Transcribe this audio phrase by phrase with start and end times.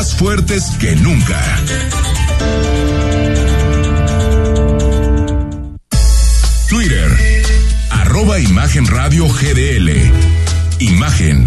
[0.00, 1.38] más fuertes que nunca.
[6.70, 7.44] Twitter,
[7.90, 9.90] arroba Imagen Radio GDL.
[10.78, 11.44] Imagen,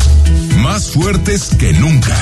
[0.59, 2.15] más fuertes que nunca.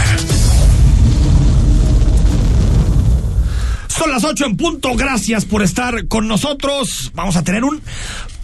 [3.90, 4.96] Son las ocho en punto.
[4.96, 7.12] Gracias por estar con nosotros.
[7.14, 7.82] Vamos a tener un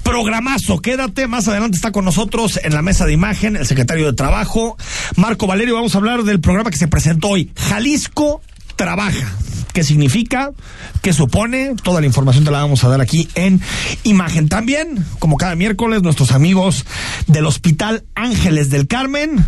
[0.08, 0.82] programazo.
[0.82, 4.78] Quédate, más adelante está con nosotros en la mesa de imagen el secretario de Trabajo,
[5.18, 5.76] Marco Valerio.
[5.76, 8.42] Vamos a hablar del programa que se presentó hoy, Jalisco
[8.78, 9.47] Trabaja.
[9.78, 10.54] ¿Qué significa?
[11.04, 11.76] ¿Qué supone?
[11.84, 13.62] Toda la información te la vamos a dar aquí en
[14.06, 14.50] imagen.
[14.50, 16.84] También, como cada miércoles, nuestros amigos
[17.28, 19.46] del Hospital Ángeles del Carmen,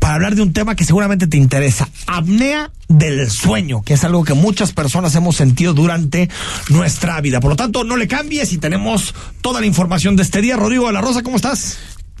[0.00, 4.24] para hablar de un tema que seguramente te interesa, apnea del sueño, que es algo
[4.24, 6.28] que muchas personas hemos sentido durante
[6.68, 7.38] nuestra vida.
[7.38, 10.56] Por lo tanto, no le cambies y tenemos toda la información de este día.
[10.56, 11.78] Rodrigo de la Rosa, ¿cómo estás?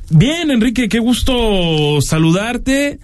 [0.08, 3.00] Bien, Enrique, qué gusto saludarte.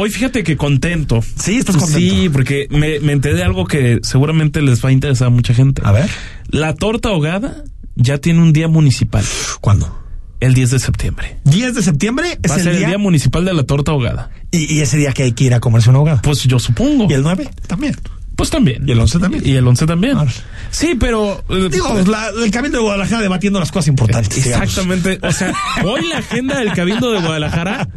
[0.00, 1.24] Hoy fíjate que contento.
[1.36, 1.98] Sí, estás contento.
[1.98, 5.54] Sí, porque me, me enteré de algo que seguramente les va a interesar a mucha
[5.54, 5.82] gente.
[5.84, 6.08] A ver.
[6.50, 7.64] La torta ahogada
[7.96, 9.24] ya tiene un día municipal.
[9.60, 9.98] ¿Cuándo?
[10.38, 11.38] El 10 de septiembre.
[11.44, 13.90] 10 de septiembre es Va a el ser día, el día municipal de la torta
[13.90, 14.30] ahogada.
[14.52, 16.22] y, y ese día que hay que ir a comerse una ahogada.
[16.22, 17.08] Pues yo supongo.
[17.10, 17.96] Y el 9 también.
[18.36, 18.88] Pues también.
[18.88, 19.42] Y el 11 también.
[19.44, 20.12] Y el 11 también.
[20.14, 20.30] Claro.
[20.70, 21.42] Sí, pero...
[21.48, 24.44] eh, Digo, la- el Cabildo de Guadalajara debatiendo las cosas importantes.
[24.44, 24.68] digamos.
[24.68, 25.18] Exactamente.
[25.26, 25.52] O sea,
[25.84, 27.88] hoy la agenda del Cabildo de Guadalajara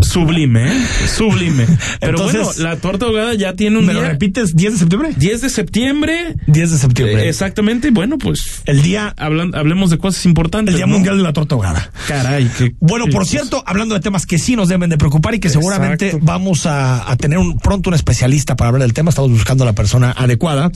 [0.00, 0.86] sublime, ¿eh?
[1.14, 1.66] Sublime.
[2.00, 4.10] Pero Entonces- bueno, la torta ahogada ya tiene un ¿Me lo día.
[4.10, 4.54] repites?
[4.54, 5.10] ¿10 de septiembre?
[5.16, 6.34] 10 de septiembre.
[6.46, 7.24] 10 de septiembre.
[7.24, 7.90] Eh, Exactamente.
[7.90, 10.74] Bueno, pues el día, hablan, hablemos de cosas importantes.
[10.74, 10.94] el día ¿no?
[10.94, 11.90] mundial de la torta ahogada.
[12.08, 12.50] Caray.
[12.58, 15.40] qué- Bueno, qué por cierto, hablando de temas que sí nos deben de preocupar y
[15.40, 19.30] que seguramente vamos a, a tener un, pronto un especialista para hablar del tema, estamos
[19.30, 20.70] buscando a la persona adecuada.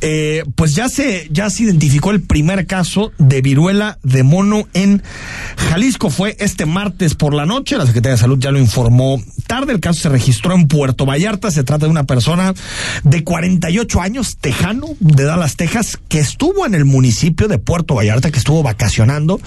[0.00, 5.02] Eh, pues ya se, ya se identificó el primer caso de viruela de mono en
[5.56, 6.10] Jalisco.
[6.10, 9.72] Fue este martes por la noche, la Secretaría de Salud ya lo informó tarde.
[9.72, 11.50] El caso se registró en Puerto Vallarta.
[11.50, 12.52] Se trata de una persona
[13.02, 18.30] de 48 años, tejano, de Dallas, Texas, que estuvo en el municipio de Puerto Vallarta,
[18.30, 19.40] que estuvo vacacionando,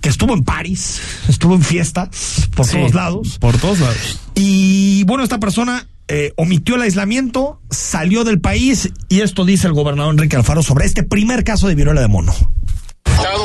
[0.00, 3.38] que estuvo en París, estuvo en fiestas por Sí, todos lados.
[3.38, 4.18] Por todos lados.
[4.34, 9.74] Y bueno, esta persona eh, omitió el aislamiento, salió del país y esto dice el
[9.74, 12.34] gobernador Enrique Alfaro sobre este primer caso de viruela de mono.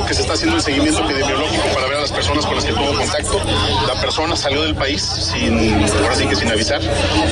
[0.08, 2.72] Que se está haciendo el seguimiento epidemiológico para ver a las personas con las que
[2.74, 3.40] tuvo contacto,
[3.88, 5.54] la persona salió del país sin,
[6.02, 6.82] ahora sí que sin avisar,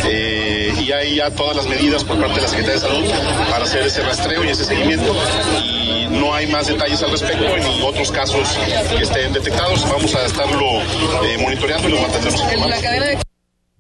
[0.06, 3.04] eh, y hay ya todas las medidas por parte de la Secretaría de Salud
[3.50, 5.16] para hacer ese rastreo y ese seguimiento.
[5.64, 8.48] Y no hay más detalles al respecto ni otros casos
[8.96, 9.84] que estén detectados.
[9.90, 10.82] Vamos a estarlo
[11.26, 12.84] eh, monitoreando y los mantendremos informados.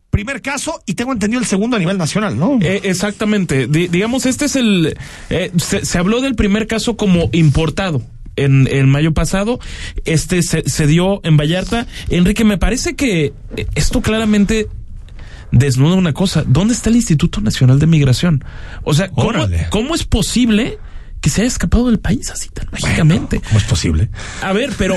[0.09, 2.57] Primer caso y tengo entendido el segundo a nivel nacional, ¿no?
[2.63, 3.67] Eh, exactamente.
[3.67, 4.97] Di- digamos, este es el.
[5.29, 8.01] eh, se, se habló del primer caso como importado.
[8.37, 9.59] En, en mayo pasado,
[10.05, 11.87] este se, se dio en Vallarta.
[12.09, 13.33] Enrique, me parece que
[13.75, 14.67] esto claramente
[15.51, 16.43] desnuda una cosa.
[16.45, 18.43] ¿Dónde está el Instituto Nacional de Migración?
[18.83, 20.77] O sea, ¿cómo, cómo es posible
[21.21, 23.41] que se haya escapado del país así tan mágicamente?
[23.41, 24.09] ¿Cómo es posible?
[24.41, 24.95] A ver, pero,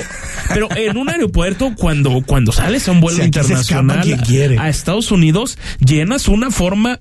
[0.49, 5.59] pero en un aeropuerto, cuando, cuando sales a un vuelo Si internacional a Estados Unidos,
[5.85, 7.01] llenas una forma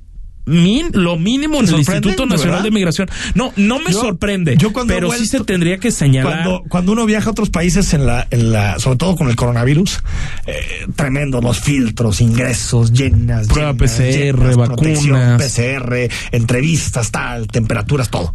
[0.49, 2.63] min- lo mínimo en ¿Te el Instituto Nacional verdad?
[2.63, 3.09] de Migración.
[3.35, 6.43] No, no me Yo- sorprende, yo cuando pero sí vuelto- se tendría que señalar.
[6.43, 9.35] Cuando, cuando uno viaja a otros países en la, en la, sobre todo con el
[9.35, 9.99] coronavirus,
[10.47, 15.41] eh, tremendo los filtros, ingresos, llenas, Prueba llenas, PCR, llenas, vacunas.
[15.41, 18.33] PCR, entrevistas, tal, temperaturas, todo.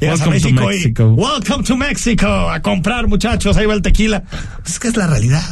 [0.00, 4.22] Llegas a to México y welcome to Mexico, a comprar muchachos, ahí va el tequila.
[4.62, 5.44] Pues es que es la realidad.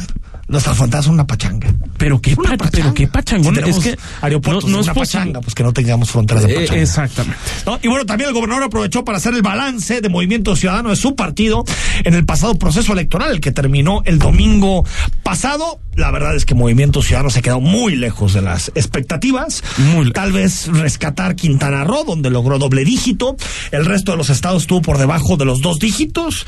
[0.47, 1.73] Nuestras fronteras son una pachanga.
[1.97, 2.69] pero qué, pa- pachanga.
[2.71, 3.55] pero qué pachangón.
[3.55, 6.51] Si es que aeropuertos, no, no es una pachanga, pues que no tengamos fronteras de
[6.53, 6.81] Eh, pachanga.
[6.81, 7.39] exactamente.
[7.65, 7.79] ¿no?
[7.81, 11.15] Y bueno, también el gobernador aprovechó para hacer el balance de Movimiento Ciudadano de su
[11.15, 11.63] partido
[12.03, 14.85] en el pasado proceso electoral, el que terminó el domingo
[15.23, 15.79] pasado.
[15.95, 19.63] La verdad es que Movimiento Ciudadano se quedó muy lejos de las expectativas.
[19.77, 20.11] Muy.
[20.11, 23.35] Tal vez rescatar Quintana Roo, donde logró doble dígito.
[23.71, 26.45] El resto de los estados estuvo por debajo de los dos dígitos.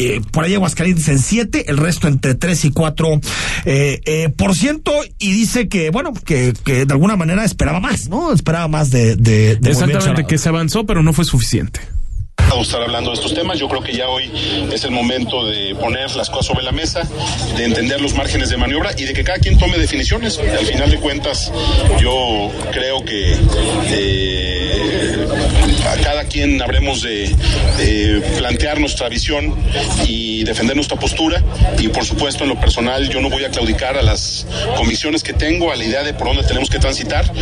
[0.00, 3.20] Eh, por ahí Aguascalientes en 7, el resto entre 3 y 4
[3.66, 8.08] eh, eh, por ciento, y dice que, bueno, que, que de alguna manera esperaba más,
[8.08, 8.32] ¿no?
[8.32, 11.80] Esperaba más de, de, de Exactamente, que se avanzó, pero no fue suficiente.
[12.50, 13.60] Vamos estar hablando de estos temas.
[13.60, 14.28] Yo creo que ya hoy
[14.72, 17.08] es el momento de poner las cosas sobre la mesa,
[17.56, 20.36] de entender los márgenes de maniobra y de que cada quien tome definiciones.
[20.38, 21.52] Al final de cuentas,
[22.00, 23.36] yo creo que
[23.86, 25.26] eh,
[25.88, 27.34] a cada quien habremos de,
[28.38, 29.54] plantear nuestra visión
[30.06, 31.42] y defender nuestra postura.
[31.78, 34.44] Y por supuesto, en lo personal, yo no voy a claudicar a las
[34.76, 37.32] convicciones que tengo, a la idea de por dónde tenemos que transitar.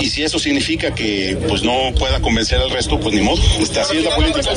[0.00, 3.42] Y si eso significa que pues no pueda convencer al resto, pues ni modo.
[3.60, 4.50] Este, así es la política.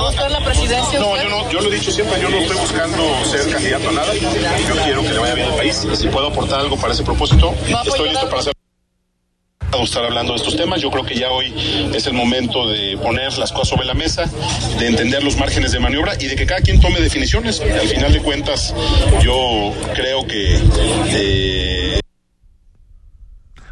[0.00, 3.24] ¿Buscar la presidencia No, yo no, yo lo he dicho siempre, yo no estoy buscando
[3.24, 4.14] ser candidato a nada.
[4.14, 7.02] Yo quiero que le vaya bien al país y si puedo aportar algo para ese
[7.02, 9.84] propósito, ¿Va a estoy listo para hacerlo.
[9.84, 10.80] estar hablando de estos temas.
[10.80, 11.52] Yo creo que ya hoy
[11.94, 14.24] es el momento de poner las cosas sobre la mesa,
[14.78, 17.60] de entender los márgenes de maniobra y de que cada quien tome definiciones.
[17.60, 18.74] Al final de cuentas,
[19.22, 20.60] yo creo que...
[21.12, 22.00] Eh...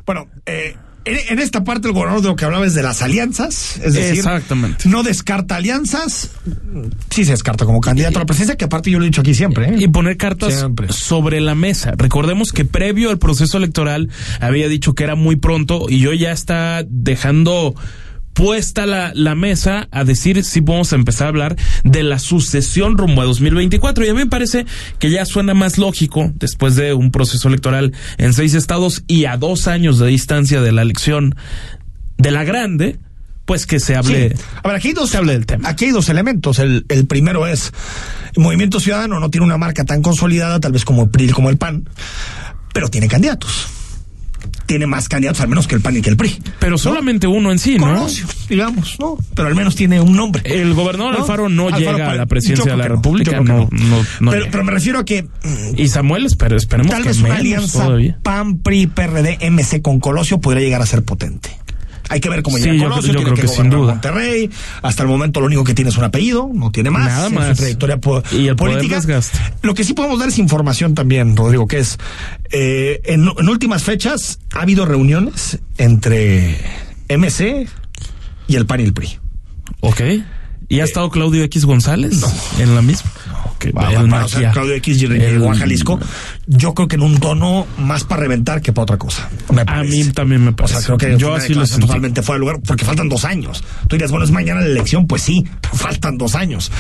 [0.05, 3.79] Bueno, eh, en, esta parte el gobernador de lo que hablaba es de las alianzas,
[3.83, 4.89] es decir, Exactamente.
[4.89, 6.31] no descarta alianzas,
[7.11, 9.35] sí se descarta como candidato a la presidencia, que aparte yo lo he dicho aquí
[9.35, 9.69] siempre.
[9.69, 9.77] ¿eh?
[9.79, 10.93] Y poner cartas Siempre.
[10.93, 11.93] sobre la mesa.
[11.97, 14.11] Recordemos que previo al proceso electoral
[14.41, 17.75] había dicho que era muy pronto y hoy ya está dejando
[18.37, 22.99] puesta la, la mesa a decir si vamos a empezar a hablar de la sucesión
[22.99, 24.05] rumbo a 2024.
[24.05, 24.67] Y a mí me parece
[24.99, 29.39] que ya suena más lógico después de un proceso electoral en seis estados y a
[29.39, 31.35] dos años de distancia de la elección
[32.19, 32.99] de la grande,
[33.47, 34.31] pues que se hable.
[34.31, 34.43] Sí.
[34.63, 35.71] A ver, aquí hay dos, se hable del tema.
[35.71, 36.59] Aquí hay dos elementos.
[36.59, 37.73] El, el primero es
[38.37, 41.49] el Movimiento Ciudadano no tiene una marca tan consolidada, tal vez como el PRI, como
[41.49, 41.89] el PAN,
[42.75, 43.76] pero tiene candidatos.
[44.67, 46.41] Tiene más candidatos al menos que el PAN y que el PRI.
[46.59, 47.87] Pero solamente uno en sí, ¿no?
[47.87, 49.17] Colosio, digamos, ¿no?
[49.35, 50.43] Pero al menos tiene un nombre.
[50.45, 51.21] El gobernador ¿No?
[51.21, 53.41] Alfaro no Alfaro llega a la presidencia de la República.
[53.41, 57.03] No, que no, no pero, pero me refiero a que mm, Y Samuel, esperemos tal
[57.03, 58.19] que vez una alianza todavía.
[58.23, 61.51] PAN, PRI, PRD, MC con Colosio podría llegar a ser potente.
[62.09, 63.93] Hay que ver cómo Sí, llega yo Colosio, yo tiene creo que sin duda.
[63.95, 64.51] Monterrey.
[64.83, 67.07] Hasta el momento lo único que tiene es un apellido, no tiene más.
[67.07, 67.57] Nada en su más.
[67.57, 69.01] trayectoria po- Y el política.
[69.63, 71.99] Lo que sí podemos dar es información también, Rodrigo, que es
[72.51, 76.59] eh, en, en últimas fechas ha habido reuniones entre
[77.09, 77.69] MC
[78.49, 79.19] y el PAN y el PRI.
[79.81, 80.01] Ok.
[80.69, 82.21] ¿Y ha estado Claudio X González
[82.59, 83.11] en la misma?
[83.55, 84.51] Ok, Va- va- va- o sea.
[84.51, 85.99] Claudio X llegó a Jalisco,
[86.47, 89.31] yo creo que en un tono más para reventar que para otra cosa.
[89.53, 90.75] me A mí también me O parece.
[90.83, 93.63] sea, creo que yo así lo totalmente fuera de lugar, porque faltan dos años.
[93.89, 96.71] Tú dirías, bueno, es mañana la elección, pues sí, faltan dos años.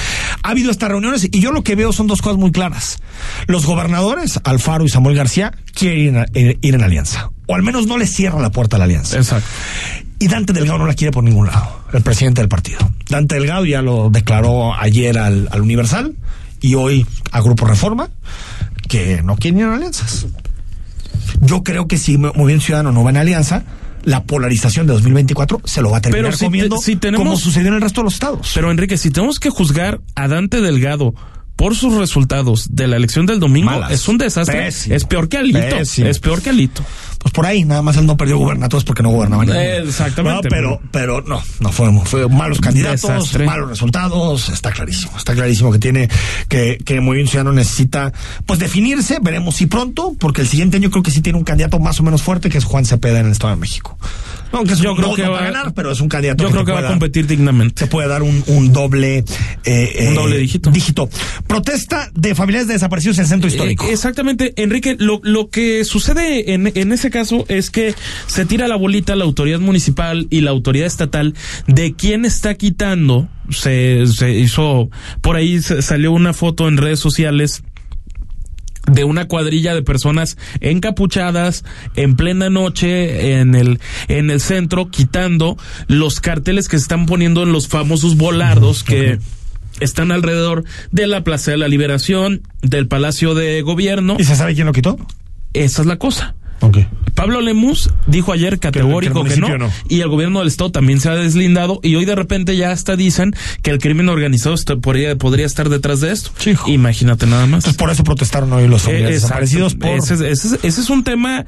[0.42, 2.98] Ha habido estas reuniones y yo lo que veo son dos cosas muy claras.
[3.46, 7.30] Los gobernadores, Alfaro y Samuel García, quieren ir, en alianza.
[7.46, 9.16] O al menos no les cierran la puerta a la alianza.
[9.16, 9.48] Exacto.
[10.18, 12.78] Y Dante Delgado no la quiere por ningún lado, el presidente del partido.
[13.10, 16.14] Dante Delgado ya lo declaró ayer al, al Universal
[16.60, 18.08] y hoy a Grupo Reforma
[18.88, 20.26] que no quieren alianzas.
[21.42, 23.64] Yo creo que si Movimiento Ciudadano no va en alianza,
[24.04, 27.24] la polarización de 2024 se lo va a terminar Pero si te- comiendo si tenemos-
[27.26, 28.52] como sucedió en el resto de los estados.
[28.54, 31.14] Pero Enrique, si tenemos que juzgar a Dante Delgado
[31.56, 33.90] por sus resultados de la elección del domingo, Malas.
[33.90, 34.64] es un desastre.
[34.66, 34.94] Pésimo.
[34.94, 35.58] Es peor que Alito.
[35.58, 36.08] Pésimo.
[36.08, 36.82] Es peor que Alito.
[37.18, 39.44] pues por ahí, nada más él no perdió gubernaturas porque no gobernaba.
[39.46, 40.48] Eh, exactamente.
[40.48, 43.46] No, pero, pero no, no fue, fue malos candidatos, Desastre.
[43.46, 46.08] malos resultados, está clarísimo, está clarísimo que tiene,
[46.48, 48.12] que, que Movimiento Ciudadano necesita,
[48.44, 51.78] pues definirse, veremos si pronto, porque el siguiente año creo que sí tiene un candidato
[51.78, 53.98] más o menos fuerte, que es Juan Cepeda en el Estado de México.
[54.56, 56.64] Aunque es Yo un creo que va- a ganar, pero es un candidato Yo creo
[56.64, 57.80] que va a dar- competir dignamente.
[57.84, 59.24] se puede dar un, un doble
[59.64, 60.70] eh, Un eh, doble dígito.
[60.70, 61.08] dígito.
[61.46, 63.86] Protesta de familiares de desaparecidos en el centro histórico.
[63.86, 67.94] Eh, exactamente, Enrique, lo, lo que sucede en, en ese caso es que
[68.26, 71.34] se tira la bolita la autoridad municipal y la autoridad estatal
[71.66, 73.28] de quién está quitando.
[73.50, 77.62] Se, se hizo, por ahí salió una foto en redes sociales
[78.90, 85.56] de una cuadrilla de personas encapuchadas en plena noche en el en el centro quitando
[85.88, 89.18] los carteles que se están poniendo en los famosos volardos que
[89.80, 94.16] están alrededor de la Plaza de la Liberación, del Palacio de Gobierno.
[94.18, 94.96] ¿Y se sabe quién lo quitó?
[95.52, 96.34] Esa es la cosa.
[97.14, 99.48] Pablo Lemus dijo ayer categórico que no,
[99.88, 102.94] y el gobierno del estado también se ha deslindado y hoy de repente ya hasta
[102.96, 106.30] dicen que el crimen organizado está- podría, podría estar detrás de esto.
[106.66, 107.58] Imagínate nada más.
[107.64, 109.88] Entonces por eso protestaron hoy los Eh, desaparecidos por...
[109.90, 111.46] ese, es- ese es- ese es un tema.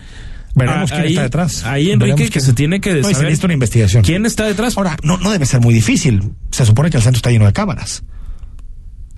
[0.54, 1.64] Veremos ah, quién ahí- está detrás.
[1.64, 4.02] Ahí, Enrique, Veremos que quién- se tiene que No, y se saber necesita una investigación.
[4.02, 4.76] quién está detrás.
[4.76, 6.23] Ahora, no, no debe ser muy difícil.
[6.50, 8.02] Se supone que el centro está lleno de cámaras.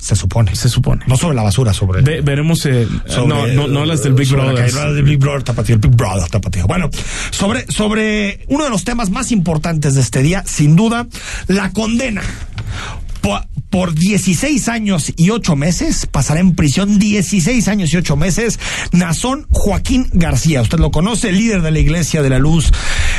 [0.00, 0.54] Se supone.
[0.56, 1.04] Se supone.
[1.06, 2.02] No sobre la basura, sobre...
[2.02, 2.64] Ve- veremos.
[2.66, 4.72] eh, sobre- no, no, no las del Big la Brother.
[4.74, 6.66] las del Big Brother, tapatío, el Big Brother, tapatío.
[6.66, 6.88] Bueno,
[7.30, 11.06] sobre, sobre uno de los temas más importantes de este día, sin duda,
[11.48, 12.22] la condena.
[13.20, 18.58] Por, por 16 años y 8 meses, pasará en prisión 16 años y 8 meses,
[18.92, 20.62] Nazón Joaquín García.
[20.62, 22.72] Usted lo conoce, el líder de la Iglesia de la Luz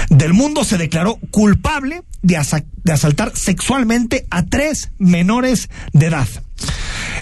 [0.09, 6.27] del Mundo, se declaró culpable de, asa- de asaltar sexualmente a tres menores de edad.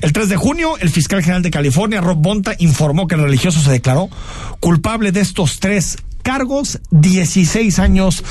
[0.02, 3.60] El 3 de junio, el fiscal general de California, Rob Bonta, informó que el religioso
[3.60, 4.10] se declaró
[4.60, 8.24] culpable de estos tres cargos, 16 años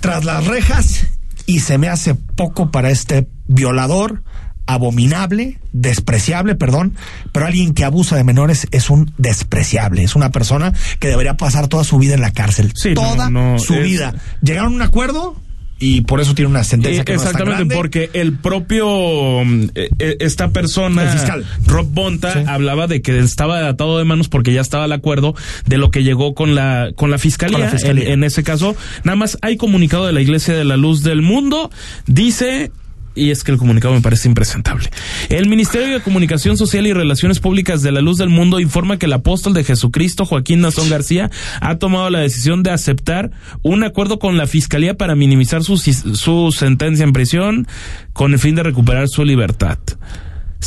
[0.00, 1.06] tras las rejas,
[1.46, 4.22] y se me hace poco para este violador
[4.66, 6.96] abominable, despreciable, perdón,
[7.32, 11.68] pero alguien que abusa de menores es un despreciable, es una persona que debería pasar
[11.68, 14.14] toda su vida en la cárcel, Sí, no, toda no, su es- vida.
[14.42, 15.40] ¿Llegaron a un acuerdo?
[15.78, 17.74] Y por eso tiene una sentencia que Exactamente, no es tan grande.
[17.76, 21.44] porque el propio mm, eh, eh, esta persona, El fiscal.
[21.66, 22.38] Rob Bonta, Sí.
[22.46, 25.34] hablaba de que estaba atado de manos porque ya estaba el acuerdo
[25.66, 27.58] de lo que llegó con la con la fiscalía.
[27.58, 28.04] Con la fiscalía.
[28.06, 31.20] En, en ese caso, nada más hay comunicado de la Iglesia de la Luz del
[31.22, 31.70] Mundo,
[32.06, 32.70] dice
[33.16, 34.90] y es que el comunicado me parece impresentable.
[35.28, 39.06] El Ministerio de Comunicación Social y Relaciones Públicas de la Luz del Mundo informa que
[39.06, 41.30] el apóstol de Jesucristo, Joaquín Nazón García,
[41.60, 43.30] ha tomado la decisión de aceptar
[43.62, 47.66] un acuerdo con la Fiscalía para minimizar su, su sentencia en prisión
[48.12, 49.78] con el fin de recuperar su libertad.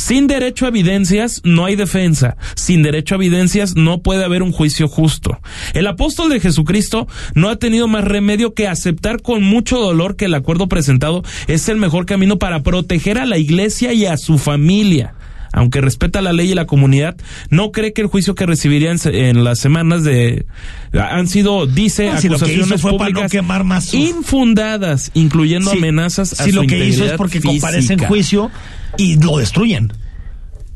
[0.00, 2.38] Sin derecho a evidencias no hay defensa.
[2.56, 5.38] Sin derecho a evidencias no puede haber un juicio justo.
[5.74, 10.24] El apóstol de Jesucristo no ha tenido más remedio que aceptar con mucho dolor que
[10.24, 14.38] el acuerdo presentado es el mejor camino para proteger a la iglesia y a su
[14.38, 15.12] familia.
[15.52, 17.16] Aunque respeta la ley y la comunidad,
[17.50, 20.46] no cree que el juicio que recibiría en, en las semanas de
[20.92, 26.40] han sido, dice, No, si acusaciones para no públicas quemar más infundadas, incluyendo Sí, amenazas
[26.40, 28.08] a sí, su lo que hizo es porque comparece en física.
[28.08, 28.50] juicio
[28.96, 29.92] y lo destruyen.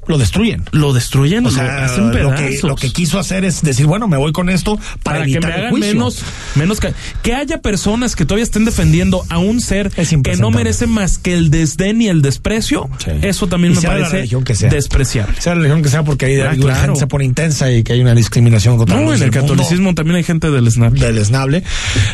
[0.07, 0.65] Lo destruyen.
[0.73, 4.17] Lo destruyen, O sea, hacen lo que, lo que quiso hacer es decir, bueno, me
[4.17, 5.93] voy con esto para, para que me el hagan juicio.
[5.95, 6.23] menos,
[6.55, 6.93] menos que,
[7.23, 11.35] que haya personas que todavía estén defendiendo a un ser que no merece más que
[11.35, 13.11] el desdén y el desprecio, Sí.
[13.23, 14.71] eso también Y me parece religión que sea.
[14.71, 15.41] despreciable.
[15.41, 16.81] Sea la religión que sea porque ahí Ah, la claro.
[16.83, 19.95] gente se pone intensa y que hay una discriminación contra No, en el mundo catolicismo
[19.95, 21.63] también hay gente del deleznable.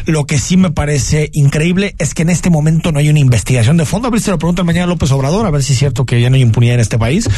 [0.06, 3.76] Lo que sí me parece increíble es que en este momento no hay una investigación
[3.76, 4.08] de fondo.
[4.08, 6.30] A ver si lo preguntan mañana López Obrador, a ver si es cierto que ya
[6.30, 7.28] no hay impunidad en este país.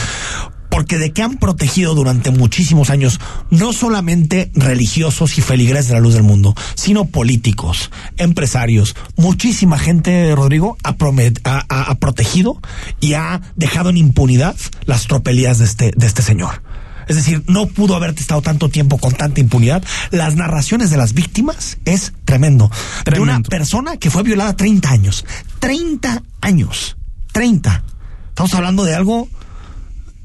[0.73, 6.01] Porque de que han protegido durante muchísimos años no solamente religiosos y feligreses de la
[6.01, 12.59] luz del mundo, sino políticos, empresarios, muchísima gente, Rodrigo, ha, promet- ha- ha- ha protegido
[13.01, 16.63] y ha dejado en impunidad las tropelías de este, de este señor.
[17.07, 19.83] Es decir, no pudo haber estado tanto tiempo con tanta impunidad.
[20.11, 22.71] Las narraciones de las víctimas es tremendo.
[23.05, 23.49] De una Tremendo.
[23.51, 25.27] persona que fue violada 30 años.
[25.59, 26.97] 30 años.
[27.33, 27.83] 30.
[28.29, 29.29] Estamos hablando de algo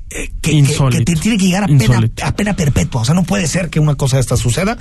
[0.09, 0.99] eh, que, que- Insólito.
[1.03, 3.01] que te tiene que llegar a pena, a pena perpetua.
[3.01, 4.77] O sea, no puede ser que una cosa de esta suceda.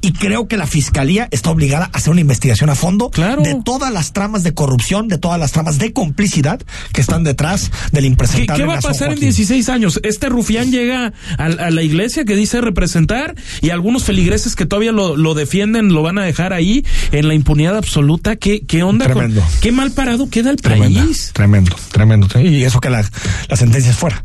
[0.00, 3.42] Y creo que la fiscalía está obligada a hacer una investigación a fondo Claro.
[3.42, 6.60] de todas las tramas de corrupción, de todas las tramas de complicidad
[6.92, 8.62] que están detrás del ¿Qué, impresentable.
[8.62, 9.28] qué va a pasar en Joaquín.
[9.30, 10.00] 16 años?
[10.02, 14.92] Este rufián llega a, a la iglesia que dice representar y algunos feligreses que todavía
[14.92, 18.36] lo, lo defienden lo van a dejar ahí en la impunidad absoluta.
[18.36, 19.06] ¿Qué, qué onda?
[19.06, 19.42] con- Tremendo.
[19.60, 21.30] ¿Qué mal parado queda el país?
[21.32, 22.28] Tremendo, tremendo.
[22.40, 23.04] Y eso que la,
[23.48, 24.22] la sentencia es fuera.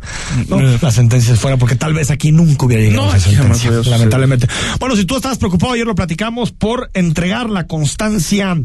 [0.47, 0.59] ¿No?
[0.59, 0.79] Eh.
[0.81, 4.47] La sentencia es fuera porque tal vez aquí nunca hubiera llegado No, esa sentencia, lamentablemente.
[4.79, 8.57] Bueno, si tú estabas preocupado, ayer lo platicamos por entregar la constancia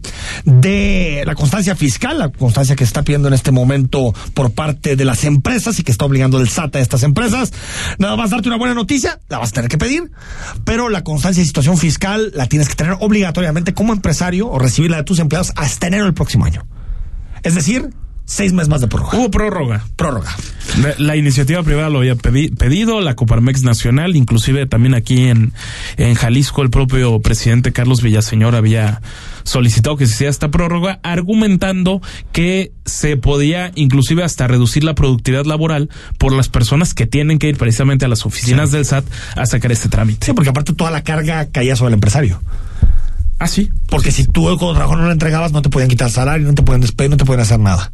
[0.44, 5.04] de la constancia fiscal, la constancia que está pidiendo en este momento por parte de
[5.04, 7.52] las empresas y que está obligando el SAT a estas empresas.
[7.98, 10.10] Nada más darte una buena noticia, la vas a tener que pedir,
[10.64, 14.98] pero la constancia de situación fiscal la tienes que tener obligatoriamente como empresario o recibirla
[14.98, 16.66] de tus empleados hasta enero del próximo año.
[17.42, 17.90] Es decir,
[18.32, 19.18] seis meses más de prórroga.
[19.18, 19.84] Hubo prórroga.
[19.96, 20.34] Prórroga.
[20.80, 25.52] La, la iniciativa privada lo había pedi- pedido, la Coparmex Nacional, inclusive también aquí en,
[25.98, 29.02] en Jalisco el propio presidente Carlos Villaseñor había
[29.44, 32.00] solicitado que se hiciera esta prórroga, argumentando
[32.32, 37.48] que se podía inclusive hasta reducir la productividad laboral por las personas que tienen que
[37.48, 39.04] ir precisamente a las oficinas del SAT
[39.36, 40.24] a sacar este trámite.
[40.26, 42.40] Sí, porque aparte toda la carga caía sobre el empresario.
[43.42, 43.68] Ah, sí.
[43.88, 46.62] Porque si tú como trabajador no lo entregabas, no te podían quitar salario, no te
[46.62, 47.90] podían despedir, no te podían hacer nada.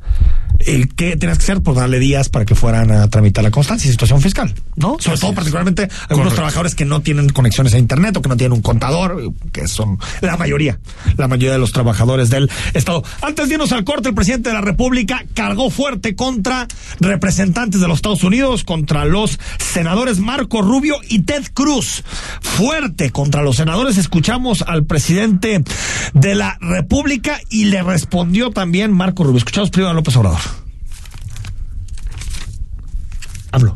[0.66, 1.62] ¿Y ¿Qué tenías que hacer?
[1.62, 4.96] Pues darle días para que fueran a tramitar la constancia y situación fiscal, ¿no?
[4.98, 5.36] Sobre Así todo, es.
[5.36, 6.34] particularmente, algunos Correcto.
[6.34, 9.98] trabajadores que no tienen conexiones a Internet o que no tienen un contador, que son
[10.20, 10.78] la mayoría,
[11.16, 13.02] la mayoría de los trabajadores del Estado.
[13.22, 16.66] Antes de irnos al corte, el presidente de la República cargó fuerte contra
[17.00, 22.02] representantes de los Estados Unidos, contra los senadores Marco Rubio y Ted Cruz.
[22.40, 23.96] Fuerte contra los senadores.
[23.96, 25.62] Escuchamos al presidente
[26.14, 29.38] de la República y le respondió también Marco Rubio.
[29.38, 30.40] Escuchamos primero a López Obrador.
[33.52, 33.74] Hablo.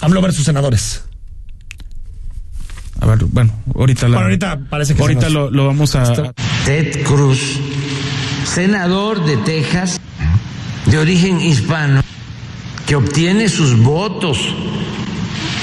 [0.00, 1.04] AMLO versus senadores.
[3.00, 6.32] A ver, bueno, ahorita la, Bueno, ahorita parece que ahorita lo, lo vamos a,
[6.64, 7.60] Ted Cruz,
[8.44, 10.00] senador de Texas,
[10.86, 12.02] de origen hispano,
[12.86, 14.38] que obtiene sus votos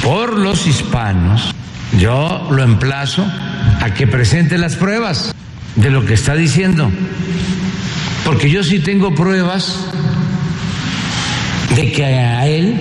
[0.02, 1.54] por los hispanos,
[2.00, 3.26] yo lo emplazo
[3.82, 5.34] a que presente las pruebas
[5.76, 6.90] de lo que está diciendo.
[8.24, 9.88] Porque yo sí tengo pruebas
[11.76, 12.76] de que a él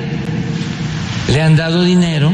[1.28, 2.32] le han dado dinero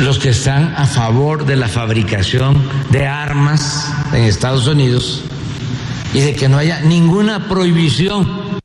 [0.00, 2.56] los que están a favor de la fabricación
[2.90, 5.24] de armas en Estados Unidos
[6.12, 8.61] y de que no haya ninguna prohibición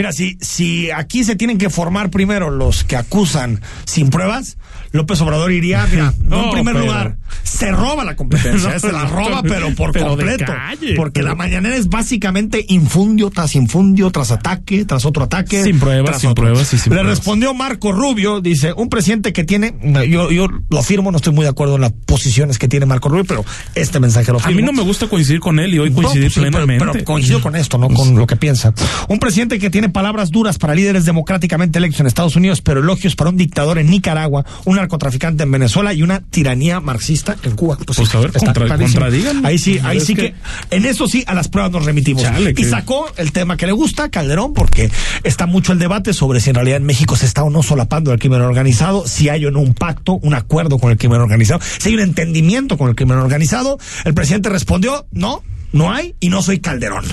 [0.00, 4.56] Mira, si, si aquí se tienen que formar primero los que acusan sin pruebas,
[4.92, 9.04] López Obrador iría, mira, no, en primer pero- lugar, se roba la competencia, se la
[9.04, 10.52] roba, pero por pero completo.
[10.96, 15.62] porque la mañanera es básicamente infundio tras infundio, tras ataque, tras otro ataque.
[15.62, 16.44] Sin pruebas, sin otro.
[16.44, 17.18] pruebas y sin Le pruebas.
[17.18, 19.74] respondió Marco Rubio, dice, un presidente que tiene,
[20.08, 23.10] yo, yo lo afirmo, no estoy muy de acuerdo en las posiciones que tiene Marco
[23.10, 24.56] Rubio, pero este mensaje lo A firmo.
[24.56, 26.86] mí no me gusta coincidir con él y hoy coincidir No, pues pero- plenamente.
[26.92, 28.72] Pero, coincido con esto, no con lo que piensa.
[29.08, 33.16] Un presidente que tiene palabras duras para líderes democráticamente electos en Estados Unidos, pero elogios
[33.16, 37.76] para un dictador en Nicaragua, un narcotraficante en Venezuela y una tiranía marxista en Cuba.
[37.84, 39.48] Pues a ver, contra- contradíganme.
[39.48, 42.22] Ahí sí, ahí sí que, que- en eso sí, a las pruebas nos remitimos.
[42.22, 44.90] Chale, y que- sacó el tema que le gusta, Calderón, porque
[45.24, 48.12] está mucho el debate sobre si en realidad en México se está o no solapando
[48.12, 51.60] el crimen organizado, si hay o no un pacto, un acuerdo con el crimen organizado,
[51.78, 53.78] si hay un entendimiento con el crimen organizado.
[54.04, 55.42] El presidente respondió, no,
[55.72, 57.04] no hay y no soy Calderón.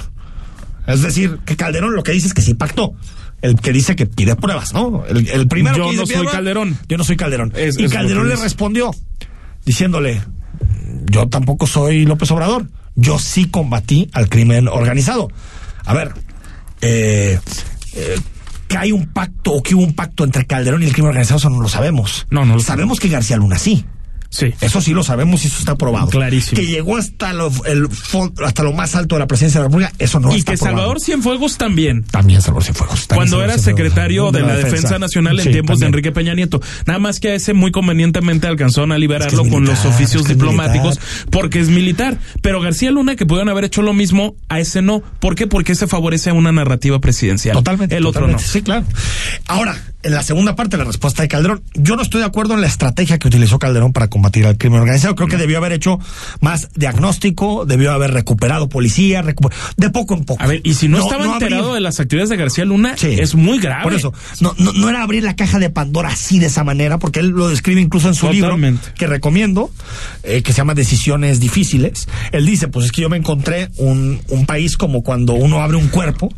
[0.87, 2.93] Es decir, que Calderón lo que dice es que sí pactó.
[3.41, 5.05] El que dice que pide pruebas, ¿no?
[5.05, 6.77] El, el primero Yo que dice no soy pruebas, Calderón.
[6.87, 7.53] Yo no soy Calderón.
[7.55, 8.91] Es- y Calderón le respondió
[9.65, 10.21] diciéndole,
[11.05, 12.67] yo tampoco soy López Obrador.
[12.95, 15.27] Yo sí combatí al crimen organizado.
[15.85, 16.13] A ver,
[16.81, 17.39] eh,
[17.93, 18.15] eh,
[18.67, 21.37] que hay un pacto o que hubo un pacto entre Calderón y el crimen organizado,
[21.37, 22.25] eso no lo sabemos.
[22.31, 23.85] No, no lo sabemos que García Luna sí.
[24.29, 24.53] Sí.
[24.61, 26.07] Eso sí lo sabemos y eso está probado.
[26.09, 26.59] Clarísimo.
[26.59, 27.87] Que llegó hasta lo, el
[28.45, 30.57] hasta lo más alto de la presidencia de la República, eso no y está que
[30.57, 30.77] probado.
[30.77, 32.03] Salvador Cienfuegos también.
[32.03, 33.07] También Salvador Cienfuegos.
[33.07, 33.77] también Cuando Salvador era Cienfuegos.
[33.91, 35.87] secretario de, la, Defensa, Nacional en Sí, tiempos de.
[35.87, 36.61] Enrique Peña Nieto.
[36.85, 39.85] Nada más que a ese muy convenientemente alcanzaron a liberarlo Es que es con los
[39.85, 40.99] oficios es que es diplomáticos
[41.31, 42.17] porque es militar.
[42.41, 45.01] Pero García Luna, que pudieron haber hecho lo mismo, a ese no.
[45.19, 45.47] ¿Por qué?
[45.47, 47.55] Porque ese favorece a una narrativa presidencial.
[47.55, 47.95] Totalmente.
[47.95, 48.39] El otro no.
[48.39, 48.85] Sí, claro.
[49.47, 52.53] Ahora, en la segunda parte de la respuesta de Calderón, yo no estoy de acuerdo
[52.53, 55.15] en la estrategia que utilizó Calderón para combatir al crimen organizado.
[55.15, 55.99] Creo que debió haber hecho
[56.39, 60.41] más diagnóstico, debió haber recuperado policía, recu- de poco en poco.
[60.41, 63.17] A ver, y si no, estaba enterado de las actividades de García Luna, Sí.
[63.19, 63.83] es muy grave.
[63.83, 66.99] Por eso, no, no, no era abrir la caja de Pandora así de esa manera,
[66.99, 68.81] porque él lo describe incluso en su Totalmente.
[68.87, 69.71] libro, que recomiendo,
[70.23, 72.07] eh, que se llama Decisiones Difíciles.
[72.31, 75.75] Él dice, pues es que yo me encontré un, un país como cuando uno abre
[75.75, 76.33] un cuerpo,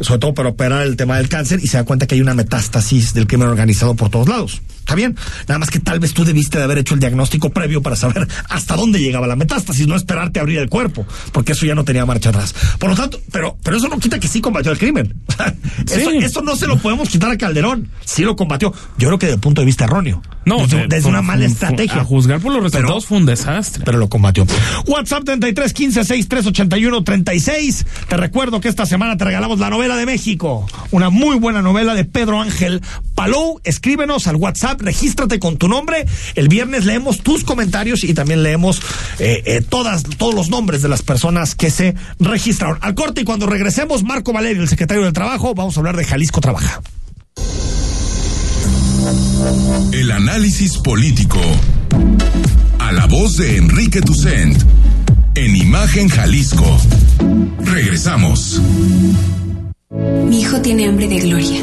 [0.00, 2.32] sobre todo para operar el tema del cáncer, y se da cuenta que hay una
[2.34, 4.62] metástasis del crimen organizado por todos lados.
[4.78, 5.16] Está bien,
[5.46, 8.26] nada más que tal vez tú debiste de haber hecho el diagnóstico previo para saber
[8.48, 11.84] hasta dónde llegaba la metástasis, no esperarte a abrir el cuerpo, porque eso ya no
[11.84, 12.52] tenía marcha atrás.
[12.80, 15.14] Por lo tanto, pero, pero eso no quita que sí combatió el crimen.
[15.90, 16.18] Eso, Sí.
[16.18, 17.88] eso no se lo podemos quitar a Calderón.
[18.04, 18.72] Sí lo combatió.
[18.98, 20.22] Yo creo que desde el punto de vista erróneo.
[20.44, 22.00] No, desde, desde una mala estrategia.
[22.02, 23.82] A juzgar por los resultados Pero- fue un desastre.
[23.84, 24.46] pero lo combatió.
[24.86, 27.86] WhatsApp 33 15 63 81 36.
[28.08, 30.66] Te recuerdo que esta semana te regalamos la novela de México.
[30.90, 32.81] Una muy buena novela de Pedro Ángel
[33.14, 33.60] Palou.
[33.64, 36.06] Escríbenos al WhatsApp, regístrate con tu nombre.
[36.34, 38.80] El viernes leemos tus comentarios y también leemos
[39.18, 42.78] eh, eh, todas, todos los nombres de las personas que se registraron.
[42.80, 46.04] Al corte y cuando regresemos, Marco Valerio, el secretario del Trabajo, vamos a hablar de
[46.04, 46.80] Jalisco Trabaja.
[49.92, 51.40] El análisis político.
[52.78, 54.62] A la voz de Enrique Tucent.
[55.34, 56.78] En Imagen Jalisco.
[57.64, 58.60] Regresamos.
[59.90, 61.62] Mi hijo tiene hambre de gloria.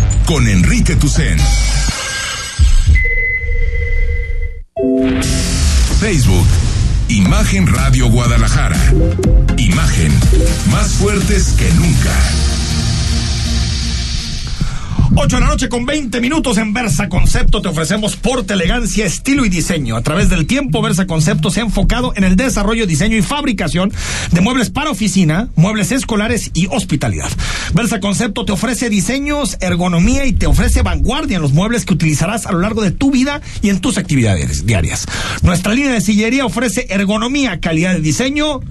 [0.25, 1.37] con Enrique Tucen.
[5.99, 6.47] Facebook,
[7.09, 8.79] Imagen Radio Guadalajara.
[9.57, 10.11] Imagen,
[10.71, 12.40] más fuertes que nunca.
[15.13, 19.45] 8 de la noche con 20 minutos en Versa Concepto te ofrecemos porte, elegancia, estilo
[19.45, 19.97] y diseño.
[19.97, 23.91] A través del tiempo, Versa Concepto se ha enfocado en el desarrollo, diseño y fabricación
[24.31, 27.29] de muebles para oficina, muebles escolares y hospitalidad.
[27.73, 32.45] Versa Concepto te ofrece diseños, ergonomía y te ofrece vanguardia en los muebles que utilizarás
[32.45, 35.05] a lo largo de tu vida y en tus actividades diarias.
[35.41, 38.61] Nuestra línea de sillería ofrece ergonomía, calidad de diseño,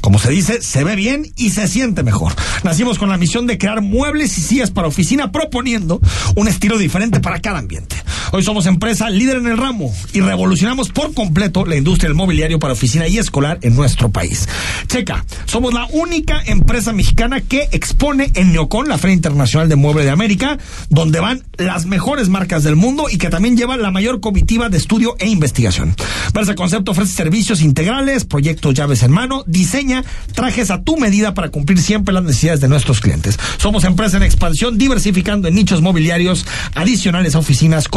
[0.00, 2.32] como se dice, se ve bien y se siente mejor.
[2.64, 6.00] Nacimos con la misión de crear muebles y sillas para oficina proponiendo
[6.36, 7.96] un estilo diferente para cada ambiente.
[8.32, 12.60] Hoy somos empresa líder en el ramo y revolucionamos por completo la industria del mobiliario
[12.60, 14.48] para oficina y escolar en nuestro país.
[14.86, 20.04] Checa, somos la única empresa mexicana que expone en Neocon, la Feria Internacional de Mueble
[20.04, 20.58] de América,
[20.90, 24.76] donde van las mejores marcas del mundo y que también lleva la mayor comitiva de
[24.76, 25.96] estudio e investigación.
[26.32, 29.80] Versa Concepto ofrece servicios integrales, proyectos llaves en mano, diseño
[30.34, 33.38] trajes a tu medida para cumplir siempre las necesidades de nuestros clientes.
[33.58, 37.88] Somos empresa en expansión, diversificando en nichos mobiliarios adicionales a oficinas,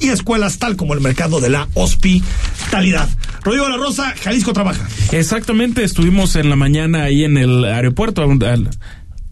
[0.00, 3.08] y escuelas, tal como el mercado de la hospitalidad.
[3.42, 4.86] Rodrigo La Rosa, Jalisco trabaja.
[5.12, 8.22] Exactamente, estuvimos en la mañana ahí en el aeropuerto,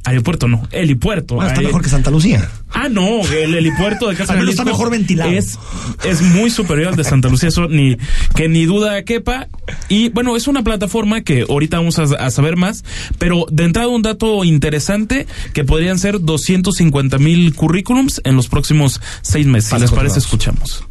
[0.05, 1.41] Aeropuerto no, helipuerto.
[1.41, 2.51] Ah, está mejor que Santa Lucía.
[2.73, 5.31] Ah, no, el helipuerto de Casa Jalisco está mejor ventilado.
[5.31, 5.59] Es,
[6.05, 7.97] es muy superior al de Santa Lucía, eso ni
[8.35, 9.49] que ni duda quepa.
[9.88, 12.85] Y bueno, es una plataforma que ahorita vamos a, saber más,
[13.19, 19.01] pero de entrada un dato interesante que podrían ser 250 mil currículums en los próximos
[19.21, 19.71] seis meses.
[19.71, 20.85] Si les parece, escuchamos.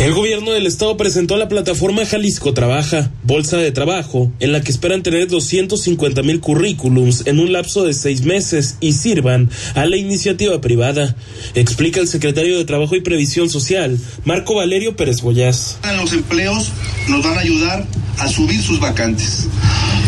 [0.00, 4.70] El gobierno del estado presentó la plataforma Jalisco Trabaja, bolsa de trabajo, en la que
[4.70, 9.96] esperan tener 250 mil currículums en un lapso de seis meses y sirvan a la
[9.96, 11.16] iniciativa privada,
[11.56, 15.78] explica el secretario de Trabajo y Previsión Social, Marco Valerio Pérez Boyaz.
[15.96, 16.70] Los empleos
[17.08, 17.84] nos van a ayudar
[18.18, 19.48] a subir sus vacantes.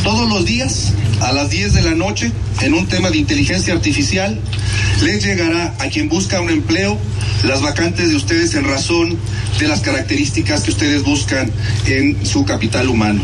[0.02, 2.32] Todos los días, a las 10 de la noche,
[2.62, 4.40] en un tema de inteligencia artificial,
[5.02, 6.98] les llegará a quien busca un empleo
[7.44, 9.18] las vacantes de ustedes en razón
[9.58, 11.50] de las características que ustedes buscan
[11.86, 13.20] en su capital humano.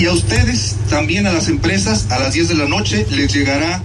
[0.00, 3.82] Y a ustedes, también a las empresas, a las 10 de la noche les llegará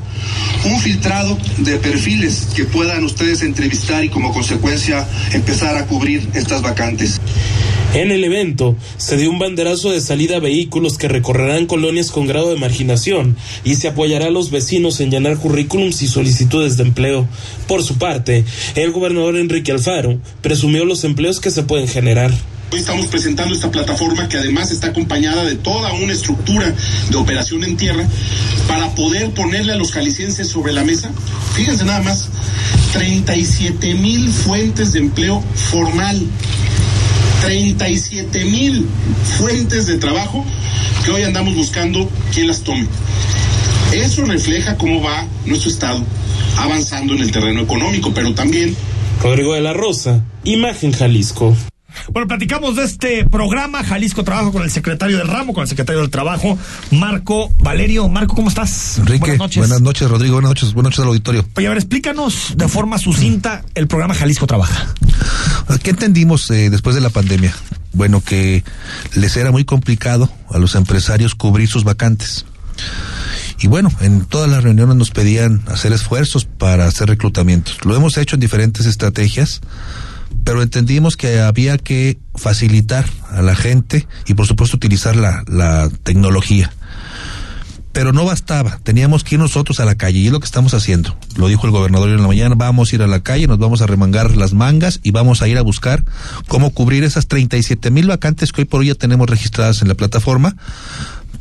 [0.65, 6.61] un filtrado de perfiles que puedan ustedes entrevistar y como consecuencia empezar a cubrir estas
[6.61, 7.19] vacantes.
[7.93, 12.25] En el evento se dio un banderazo de salida a vehículos que recorrerán colonias con
[12.25, 16.84] grado de marginación y se apoyará a los vecinos en llenar currículums y solicitudes de
[16.84, 17.27] empleo.
[17.67, 22.32] Por su parte, el gobernador Enrique Alfaro presumió los empleos que se pueden generar.
[22.71, 26.73] Hoy estamos presentando esta plataforma que además está acompañada de toda una estructura
[27.10, 28.08] de operación en tierra
[28.69, 31.12] para poder ponerle a los jaliscienses sobre la mesa.
[31.56, 32.30] Fíjense nada más,
[32.93, 36.25] 37 mil fuentes de empleo formal
[37.41, 38.88] 37 mil
[39.38, 40.45] fuentes de trabajo
[41.04, 42.88] que hoy andamos buscando quien las tome.
[43.91, 46.04] Eso refleja cómo va nuestro Estado
[46.58, 48.75] avanzando en el terreno económico, pero también...
[49.21, 51.56] Rodrigo de la Rosa, Imagen Jalisco.
[52.12, 56.01] Bueno, platicamos de este programa Jalisco Trabajo con el secretario del ramo, con el secretario
[56.01, 56.58] del Trabajo,
[56.91, 58.08] Marco Valerio.
[58.08, 58.97] Marco, ¿cómo estás?
[58.99, 59.58] Enrique, buenas noches.
[59.58, 60.36] Buenas noches, Rodrigo.
[60.36, 61.45] Buenas noches, buenas noches al auditorio.
[61.56, 64.93] Oye, a ver, explícanos de forma sucinta el programa Jalisco Trabaja.
[65.79, 67.55] ¿Qué entendimos eh, después de la pandemia?
[67.93, 68.63] Bueno, que
[69.15, 72.45] les era muy complicado a los empresarios cubrir sus vacantes.
[73.60, 77.77] Y bueno, en todas las reuniones nos pedían hacer esfuerzos para hacer reclutamientos.
[77.86, 79.62] Lo hemos hecho en diferentes estrategias
[80.43, 85.89] pero entendimos que había que facilitar a la gente y por supuesto utilizar la, la
[86.03, 86.71] tecnología.
[87.93, 90.73] Pero no bastaba, teníamos que ir nosotros a la calle y es lo que estamos
[90.73, 91.15] haciendo.
[91.36, 93.82] Lo dijo el gobernador en la mañana, vamos a ir a la calle, nos vamos
[93.82, 96.06] a remangar las mangas y vamos a ir a buscar
[96.47, 99.95] cómo cubrir esas 37 mil vacantes que hoy por hoy ya tenemos registradas en la
[99.95, 100.56] plataforma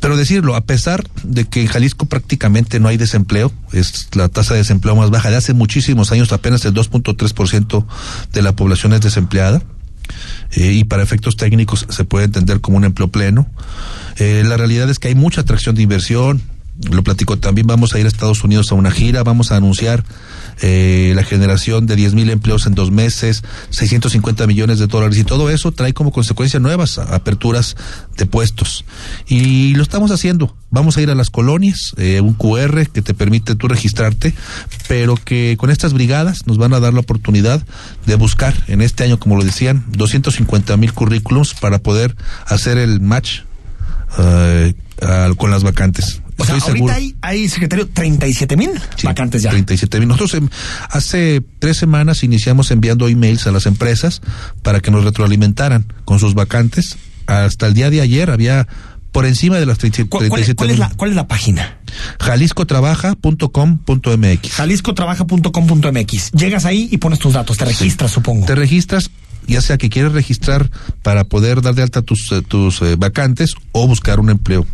[0.01, 4.55] pero decirlo, a pesar de que en Jalisco prácticamente no hay desempleo, es la tasa
[4.55, 7.85] de desempleo más baja de hace muchísimos años, apenas el 2.3%
[8.33, 9.61] de la población es desempleada.
[10.53, 13.47] Eh, y para efectos técnicos se puede entender como un empleo pleno.
[14.17, 16.41] Eh, la realidad es que hay mucha atracción de inversión,
[16.89, 20.03] lo platico también, vamos a ir a Estados Unidos a una gira, vamos a anunciar
[20.61, 25.23] eh, la generación de 10 mil empleos en dos meses, 650 millones de dólares y
[25.23, 27.75] todo eso trae como consecuencia nuevas aperturas
[28.17, 28.85] de puestos.
[29.27, 30.55] Y lo estamos haciendo.
[30.69, 34.33] Vamos a ir a las colonias, eh, un QR que te permite tú registrarte,
[34.87, 37.61] pero que con estas brigadas nos van a dar la oportunidad
[38.05, 42.15] de buscar en este año, como lo decían, 250 mil currículums para poder
[42.47, 43.41] hacer el match
[44.17, 44.73] eh,
[45.37, 46.20] con las vacantes.
[46.37, 48.71] O sea, ahorita hay, hay, secretario, 37 mil
[49.03, 49.51] vacantes ya.
[49.51, 50.07] 37 mil.
[50.07, 50.49] Nosotros em,
[50.89, 54.21] hace tres semanas iniciamos enviando emails a las empresas
[54.61, 56.97] para que nos retroalimentaran con sus vacantes.
[57.27, 58.67] Hasta el día de ayer había
[59.11, 61.77] por encima de las 37 ¿Cuál, cuál, es, la, ¿Cuál es la página?
[62.19, 64.51] jaliscotrabaja.com.mx.
[64.51, 66.31] Jaliscotrabaja.com.mx.
[66.31, 68.45] Llegas ahí y pones tus datos, te registras, supongo.
[68.45, 69.11] Te registras
[69.47, 70.69] ya sea que quieres registrar
[71.01, 74.65] para poder dar de alta tus, eh, tus eh, vacantes o buscar un empleo.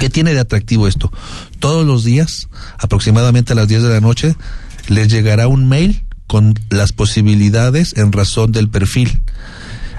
[0.00, 1.12] ¿Qué tiene de atractivo esto?
[1.58, 4.36] Todos los días, aproximadamente a las 10 de la noche,
[4.88, 9.20] les llegará un mail con las posibilidades en razón del perfil.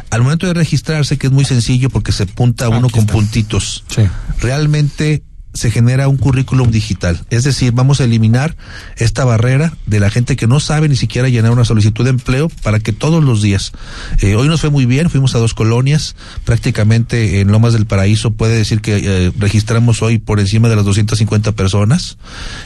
[0.10, 3.84] Al momento de registrarse, que es muy sencillo porque se punta uno con puntitos,
[4.39, 7.20] realmente se genera un currículum digital.
[7.30, 8.56] Es decir, vamos a eliminar
[8.98, 12.50] esta barrera de la gente que no sabe ni siquiera llenar una solicitud de empleo
[12.63, 13.72] para que todos los días.
[14.22, 18.32] Eh, hoy nos fue muy bien, fuimos a dos colonias, prácticamente en Lomas del Paraíso
[18.32, 22.18] puede decir que eh, registramos hoy por encima de las 250 personas.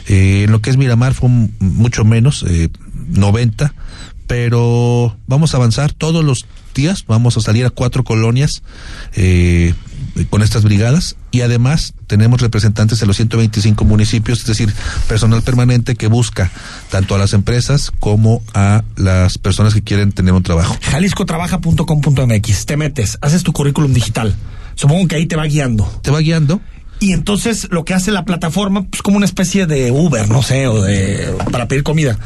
[0.07, 2.45] Eh, en lo que es Miramar fue mucho menos,
[3.09, 3.73] 90
[4.27, 6.45] pero vamos a avanzar todos los
[6.75, 8.61] días, vamos a salir a cuatro colonias
[9.15, 9.73] eh,
[10.25, 14.73] con estas brigadas y además tenemos representantes en los 125 municipios, es decir,
[15.07, 16.51] personal permanente que busca
[16.89, 20.77] tanto a las empresas como a las personas que quieren tener un trabajo.
[20.81, 24.35] Jaliscotrabaja.com.mx, te metes, haces tu currículum digital.
[24.75, 25.85] Supongo que ahí te va guiando.
[26.01, 26.61] Te va guiando.
[26.99, 30.67] Y entonces lo que hace la plataforma, pues como una especie de Uber, no sé,
[30.67, 32.17] o de para pedir comida,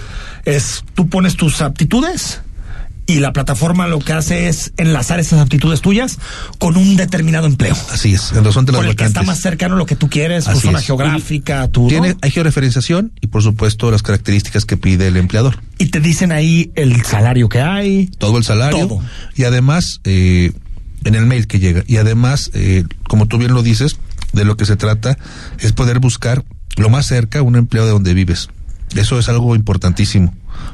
[0.45, 2.41] es tú pones tus aptitudes
[3.11, 6.17] y la plataforma lo que hace es enlazar esas aptitudes tuyas
[6.57, 7.75] con un determinado empleo.
[7.91, 9.97] Así es, en razón de las Por el que está más cercano a lo que
[9.97, 11.87] tú quieres, tu zona geográfica, tu...
[11.87, 15.59] Tiene, Hay georreferenciación y por supuesto las características que pide el empleador.
[15.77, 18.07] Y te dicen ahí el salario que hay.
[18.17, 18.87] Todo el salario.
[18.87, 19.01] Todo.
[19.35, 20.53] Y además, eh,
[21.03, 21.83] en el mail que llega.
[21.87, 23.97] Y además, eh, como tú bien lo dices,
[24.31, 25.17] de lo que se trata
[25.59, 26.45] es poder buscar
[26.77, 28.49] lo más cerca un empleo de donde vives.
[28.95, 30.33] Eso es algo importantísimo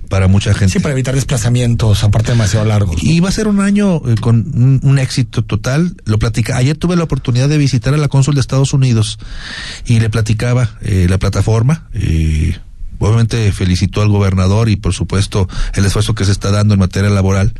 [0.09, 0.73] para mucha gente.
[0.73, 3.01] Sí, para evitar desplazamientos, aparte demasiado largos.
[3.03, 5.95] Y va a ser un año eh, con un, éxito total.
[6.05, 6.57] Lo platica.
[6.57, 9.19] Ayer tuve la oportunidad de visitar a la cónsul de Estados Unidos
[9.85, 11.87] y le platicaba eh, la plataforma.
[11.93, 12.57] Eh,
[12.99, 17.09] obviamente felicitó al gobernador y por supuesto el esfuerzo que se está dando en materia
[17.09, 17.53] laboral.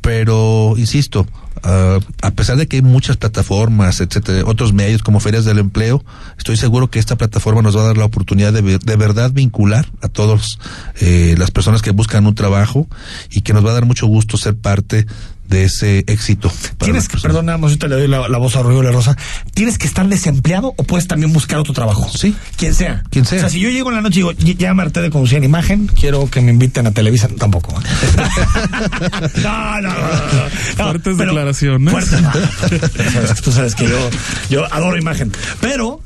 [0.00, 1.26] Pero, insisto,
[1.62, 6.04] Uh, a pesar de que hay muchas plataformas, etcétera, otros medios como ferias del empleo,
[6.36, 9.90] estoy seguro que esta plataforma nos va a dar la oportunidad de, de verdad vincular
[10.02, 10.58] a todas
[11.00, 12.86] eh, las personas que buscan un trabajo
[13.30, 15.06] y que nos va a dar mucho gusto ser parte
[15.54, 16.52] de ese éxito.
[16.78, 19.16] Tienes que, perdona, no te le doy la, voz a Rodrigo Rosa,
[19.54, 22.10] ¿tienes que estar desempleado o puedes también buscar otro trabajo?
[22.12, 22.34] Sí.
[22.56, 23.04] Quien sea.
[23.08, 23.38] Quien sea.
[23.38, 25.38] O sea, si yo llego en la noche y digo, ya me harté de conocer
[25.38, 27.72] en imagen, quiero que me inviten a Televisa, tampoco.
[29.42, 30.84] no, no, no.
[30.84, 31.90] Fuertes declaraciones.
[31.92, 34.10] Fuertes, tú sabes que yo,
[34.50, 35.30] yo adoro imagen.
[35.60, 36.00] Pero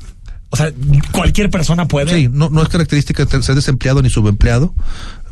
[0.51, 0.71] o sea,
[1.11, 2.13] cualquier persona puede.
[2.13, 4.73] Sí, no, no es característica ser desempleado ni subempleado,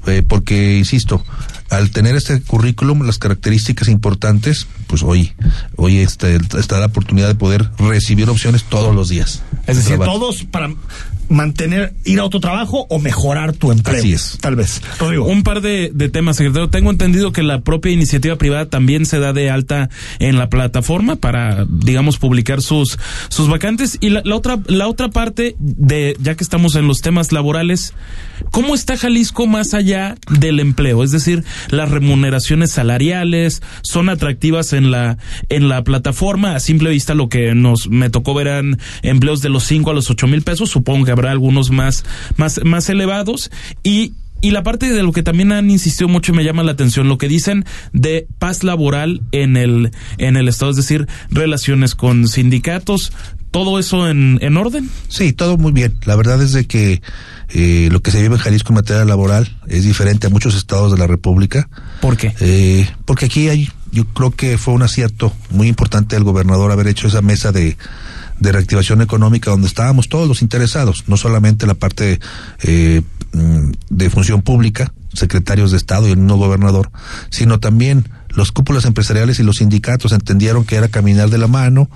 [0.07, 1.23] eh, porque, insisto,
[1.69, 5.33] al tener este currículum, las características importantes, pues hoy,
[5.75, 9.43] hoy está, está la oportunidad de poder recibir opciones todos los días.
[9.67, 10.69] Es decir, todos para
[11.29, 13.97] mantener, ir a otro trabajo o mejorar tu empleo.
[13.97, 14.37] Así es.
[14.39, 14.81] Tal vez.
[14.99, 15.25] Rodrigo.
[15.25, 16.69] Un par de, temas, secretario.
[16.69, 21.15] Tengo entendido que la propia iniciativa privada también se da de alta en la plataforma
[21.15, 22.97] para, digamos, publicar sus,
[23.29, 23.97] sus vacantes.
[23.99, 27.93] Y la, la otra, la otra parte de, ya que estamos en los temas laborales,
[28.51, 31.03] ¿cómo está Jalisco más allá del empleo?
[31.03, 35.17] Es decir, las remuneraciones salariales son atractivas en la
[35.49, 39.49] en la plataforma a simple vista lo que nos me tocó ver eran empleos de
[39.49, 42.05] los 5 a los 8 mil pesos supongo que habrá algunos más
[42.37, 43.51] más más elevados
[43.83, 46.71] y y la parte de lo que también han insistido mucho y me llama la
[46.71, 51.95] atención, lo que dicen de paz laboral en el, en el Estado, es decir, relaciones
[51.95, 53.13] con sindicatos,
[53.49, 54.89] ¿todo eso en, en orden?
[55.07, 55.97] Sí, todo muy bien.
[56.05, 57.01] La verdad es de que
[57.49, 60.91] eh, lo que se vive en Jalisco en materia laboral es diferente a muchos estados
[60.91, 61.67] de la República.
[62.01, 62.35] ¿Por qué?
[62.39, 66.87] Eh, porque aquí hay, yo creo que fue un acierto muy importante del gobernador haber
[66.87, 67.77] hecho esa mesa de,
[68.39, 72.19] de reactivación económica donde estábamos todos los interesados, no solamente la parte
[72.63, 73.01] eh,
[73.33, 76.91] mm, de función pública, secretarios de Estado y el gobernador,
[77.29, 81.89] sino también los cúpulas empresariales y los sindicatos entendieron que era caminar de la mano.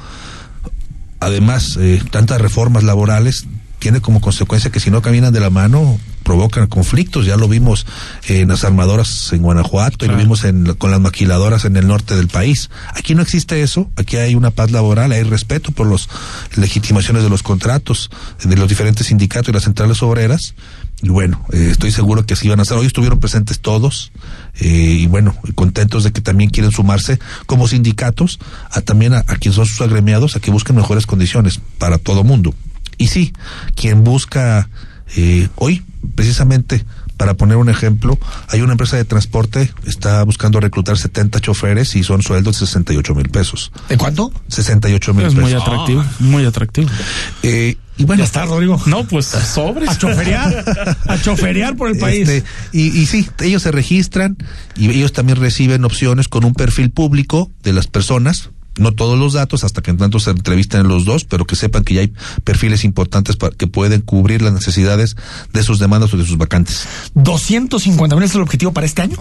[1.20, 1.78] Además,
[2.10, 3.46] tantas reformas laborales
[3.78, 6.00] tiene como consecuencia que si no caminan de la mano
[6.32, 7.86] provocan conflictos, ya lo vimos
[8.26, 12.16] en las armadoras en Guanajuato y lo vimos en, con las maquiladoras en el norte
[12.16, 12.70] del país.
[12.96, 16.08] Aquí no existe eso, aquí hay una paz laboral, hay respeto por las
[16.56, 18.10] legitimaciones de los contratos
[18.42, 20.56] de los diferentes sindicatos y las centrales obreras.
[21.04, 22.78] Y bueno, eh, estoy seguro que así van a estar.
[22.78, 24.14] Hoy estuvieron presentes todos
[24.62, 24.70] eh,
[25.02, 28.40] y bueno, contentos de que también quieren sumarse como sindicatos
[28.72, 32.24] a también a, a quienes son sus agremiados a que busquen mejores condiciones para todo
[32.24, 32.56] mundo.
[32.98, 33.34] Y sí,
[33.76, 34.70] quien busca
[35.18, 35.84] eh, hoy,
[36.16, 36.86] precisamente,
[37.18, 38.18] para poner un ejemplo,
[38.50, 43.16] hay una empresa de transporte, está buscando reclutar 70 choferes y son sueldos de 68
[43.16, 43.72] mil pesos.
[43.90, 44.32] ¿De cuánto?
[44.48, 45.50] 68 mil Es pesos.
[45.50, 46.90] muy atractivo, muy atractivo.
[47.44, 48.82] Eh, y bueno, Ya está, Rodrigo.
[48.88, 49.90] No, pues sobres.
[49.90, 52.28] A choferear, a choferear por el país.
[52.28, 54.38] Este, y, y sí, ellos se registran
[54.76, 58.50] y ellos también reciben opciones con un perfil público de las personas.
[58.78, 61.84] No todos los datos hasta que en tanto se entrevisten los dos, pero que sepan
[61.84, 62.14] que ya hay
[62.46, 65.18] perfiles importantes para que pueden cubrir las necesidades
[65.52, 66.86] de sus demandas o de sus vacantes.
[67.16, 69.18] 250 mil es el objetivo para este año.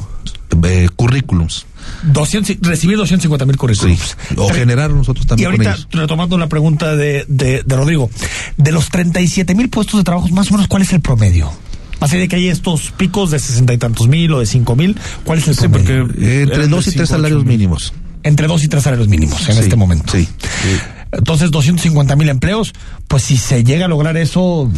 [0.64, 1.66] Eh, currículums.
[2.12, 3.58] 200, recibir 250 mil Sí.
[3.58, 4.16] currículums.
[4.36, 5.88] O Tre- generar nosotros Y también con ahorita, ellos.
[5.92, 8.08] retomando la pregunta de, de, de Rodrigo,
[8.56, 11.50] de los 37 mil puestos de trabajo, más o menos, ¿cuál es el promedio?
[12.00, 14.96] Así de que hay estos picos de sesenta y tantos mil o de cinco mil,
[15.24, 16.06] ¿cuál es el Sí, promedio?
[16.06, 17.58] porque Eh, entre eran dos y tres salarios mil.
[17.58, 17.92] mínimos.
[18.22, 20.12] Entre dos y tres salarios mínimos en Sí, este momento.
[20.12, 20.28] Sí.
[21.12, 22.72] Entonces, 250 mil empleos,
[23.08, 24.70] pues si se llega a lograr eso,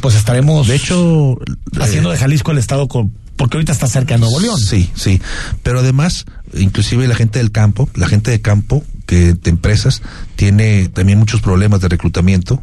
[0.00, 1.38] pues estaremos De hecho,
[1.78, 4.58] haciendo de Jalisco el estado con, porque ahorita está cerca de Nuevo León.
[4.58, 5.20] Sí, sí.
[5.62, 10.02] Pero además, inclusive la gente del campo, la gente de campo, que de empresas,
[10.36, 12.62] tiene también muchos problemas de reclutamiento.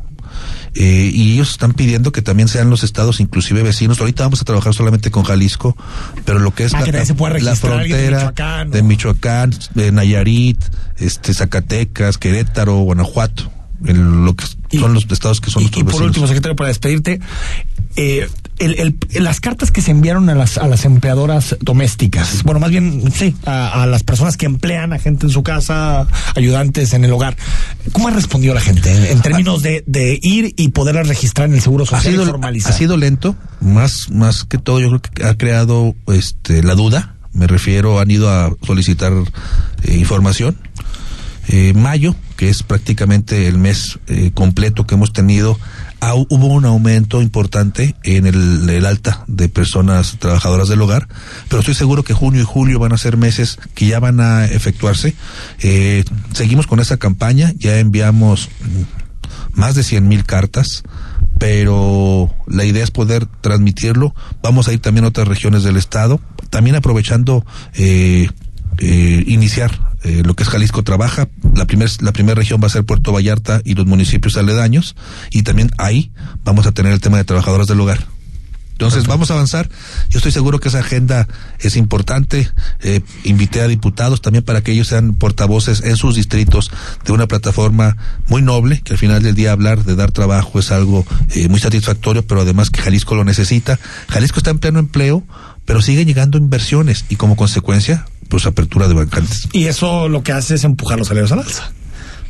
[0.74, 4.00] Eh, y ellos están pidiendo que también sean los estados, inclusive vecinos.
[4.00, 5.76] Ahorita vamos a trabajar solamente con Jalisco,
[6.26, 8.20] pero lo que es Ah, la, que también se puede la registrar alguien de frontera
[8.32, 8.74] Michoacán, ¿no?
[8.76, 10.64] de Michoacán, de Nayarit,
[10.98, 13.52] este, Zacatecas, Querétaro, Guanajuato,
[13.86, 14.46] en lo que
[14.80, 16.08] son los estados que son Y, nuestros y por vecinos.
[16.08, 17.20] último, secretario, para despedirte,
[17.96, 18.28] eh,
[18.60, 18.76] el,
[19.12, 23.12] el- las cartas que se enviaron a las, a las empleadoras domésticas, bueno, más bien,
[23.12, 27.12] sí, a, a las personas que emplean a gente en su casa, ayudantes en el
[27.12, 27.36] hogar,
[27.92, 31.62] ¿cómo ha respondido la gente en términos de, de ir y poderlas registrar en el
[31.62, 32.72] Seguro ha Social sido, y formalizar?
[32.72, 37.16] ha sido lento, más, más que todo yo creo que ha creado este, la duda,
[37.34, 39.12] me refiero, han ido a solicitar
[39.84, 40.56] eh, información.
[41.48, 45.60] Eh, mayo, que es prácticamente el mes eh, completo que hemos tenido,
[46.02, 51.08] ah, hubo un aumento importante en el, alta de personas trabajadoras del hogar,
[51.48, 54.46] pero estoy seguro que junio y julio van a ser meses que ya van a
[54.46, 55.16] efectuarse.
[55.60, 58.50] Eh, seguimos con esa campaña, ya enviamos
[59.54, 60.84] más de 100 mil cartas,
[61.38, 64.14] pero la idea es poder transmitirlo.
[64.42, 68.30] Vamos a ir también a otras regiones del estado, también aprovechando eh,
[68.80, 71.28] eh, iniciar eh, lo que es Jalisco trabaja.
[71.56, 74.96] La primera la primera región va a ser Puerto Vallarta y los municipios aledaños,
[75.32, 76.12] y también ahí
[76.44, 78.08] vamos a tener el tema de trabajadoras del hogar.
[78.82, 79.70] Entonces vamos a avanzar.
[80.10, 81.28] Yo estoy seguro que esa agenda
[81.60, 82.50] es importante.
[82.80, 86.72] Eh, invité a diputados también para que ellos sean portavoces en sus distritos
[87.06, 87.96] de una plataforma
[88.28, 91.60] muy noble, que al final del día hablar de dar trabajo es algo eh, muy
[91.60, 93.80] satisfactorio, pero además que Jalisco lo necesita.
[94.10, 95.24] Jalisco está en pleno empleo,
[95.66, 99.48] pero siguen llegando inversiones y como consecuencia, pues apertura de vacantes.
[99.54, 101.72] Y eso lo que hace es empujar los salarios al alza.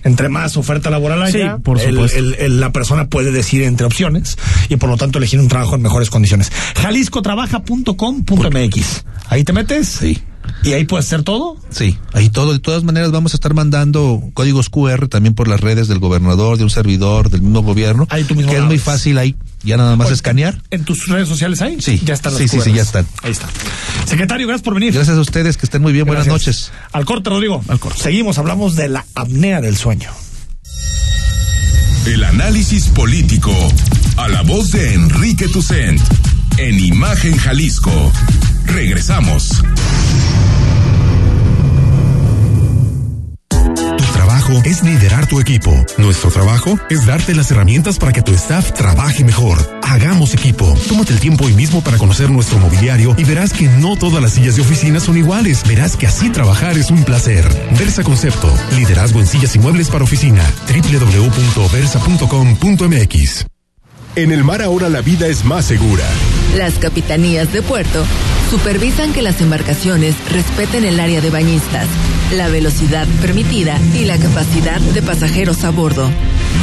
[0.04, 2.18] Entre más oferta laboral haya, Sí, por el- supuesto.
[2.18, 4.36] el- el- la persona puede decidir entre opciones
[4.68, 6.52] y por lo tanto elegir un trabajo en mejores condiciones.
[6.76, 9.04] Jaliscotrabaja.com.mx.
[9.30, 10.20] Ahí te metes Sí.
[10.64, 11.58] Y ahí puedes hacer todo.
[11.70, 12.54] Sí, ahí todo.
[12.54, 16.58] De todas maneras, vamos a estar mandando códigos QR también por las redes del gobernador,
[16.58, 18.08] de un servidor, del mismo gobierno.
[18.10, 20.62] Ahí tú mismo que es muy fácil ahí, ya nada más Oye, escanear.
[20.72, 21.78] ¿En tus redes sociales ahí?
[21.82, 22.76] Sí, Ya están sí, los sí, sí, QRs.
[22.76, 23.08] ya están.
[23.24, 23.48] Ahí está.
[24.06, 24.94] Secretario, gracias por venir.
[24.94, 26.06] Gracias a ustedes, que estén muy bien.
[26.06, 26.72] Buenas noches.
[26.92, 27.64] Al corte, Rodrigo.
[27.68, 28.00] Al corte.
[28.00, 30.10] Seguimos, hablamos de la apnea del sueño.
[32.06, 33.54] El análisis político.
[34.18, 36.02] A la voz de Enrique Tucent.
[36.58, 38.12] En Imagen Jalisco.
[38.73, 39.62] Regresamos.
[43.97, 45.71] Tu trabajo es liderar tu equipo.
[45.97, 49.57] Nuestro trabajo es darte las herramientas para que tu staff trabaje mejor.
[49.84, 50.73] Hagamos equipo.
[50.88, 54.31] Tómate el tiempo hoy mismo para conocer nuestro mobiliario y verás que no todas las
[54.34, 55.63] sillas de oficina son iguales.
[55.67, 57.45] Verás que así trabajar es un placer.
[57.77, 58.49] Versa Concepto.
[58.75, 60.49] Liderazgo en sillas y muebles para oficina.
[60.67, 63.45] www.versa.com.mx.
[64.15, 66.03] En el mar ahora la vida es más segura.
[66.57, 68.05] Las capitanías de puerto
[68.52, 71.88] supervisan que las embarcaciones respeten el área de bañistas,
[72.36, 76.12] la velocidad permitida y la capacidad de pasajeros a bordo.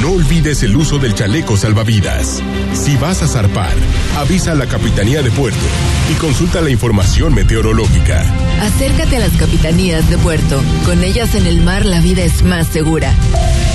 [0.02, 2.42] No olvides el uso del chaleco salvavidas.
[2.74, 3.72] Si vas a zarpar,
[4.18, 5.64] avisa a la Capitanía de Puerto
[6.12, 8.22] y consulta la información meteorológica.
[8.60, 10.60] Acércate a las capitanías de puerto.
[10.84, 13.14] Con ellas en el mar la vida es más segura.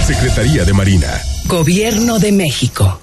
[0.06, 1.10] Secretaría de Marina.
[1.48, 3.03] Gobierno de México.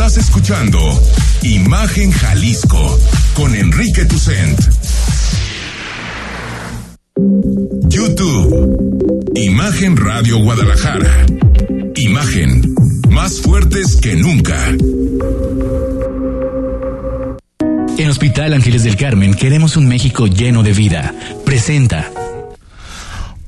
[0.00, 0.78] Estás escuchando
[1.42, 2.98] Imagen Jalisco
[3.34, 4.58] con Enrique Tucent.
[7.86, 9.30] YouTube.
[9.34, 11.26] Imagen Radio Guadalajara.
[11.96, 12.74] Imagen.
[13.10, 14.56] Más fuertes que nunca.
[17.98, 21.14] En Hospital Ángeles del Carmen queremos un México lleno de vida.
[21.44, 22.10] Presenta.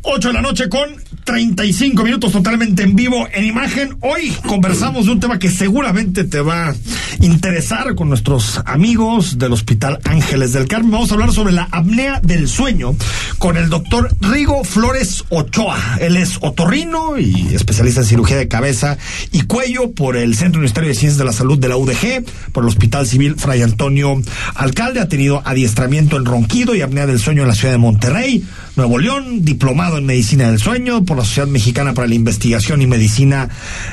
[0.04, 3.96] 8 de la noche con 35 minutos totalmente en vivo en imagen.
[4.00, 6.74] Hoy conversamos de un tema que seguramente te va a
[7.20, 10.90] interesar con nuestros amigos del Hospital Ángeles del Carmen.
[10.90, 12.96] Vamos a hablar sobre la apnea del sueño
[13.38, 15.98] con el doctor Rigo Flores Ochoa.
[16.00, 18.98] Él es otorrino y especialista en cirugía de cabeza
[19.30, 22.64] y cuello por el Centro Universitario de Ciencias de la Salud de la UDG, por
[22.64, 24.20] el Hospital Civil Fray Antonio
[24.56, 25.00] Alcalde.
[25.00, 28.44] Ha tenido adiestramiento en ronquido y apnea del sueño en la ciudad de Monterrey,
[28.74, 32.86] Nuevo León, diplomado en medicina del sueño por la Sociedad Mexicana para la Investigación y
[32.86, 33.48] Medicina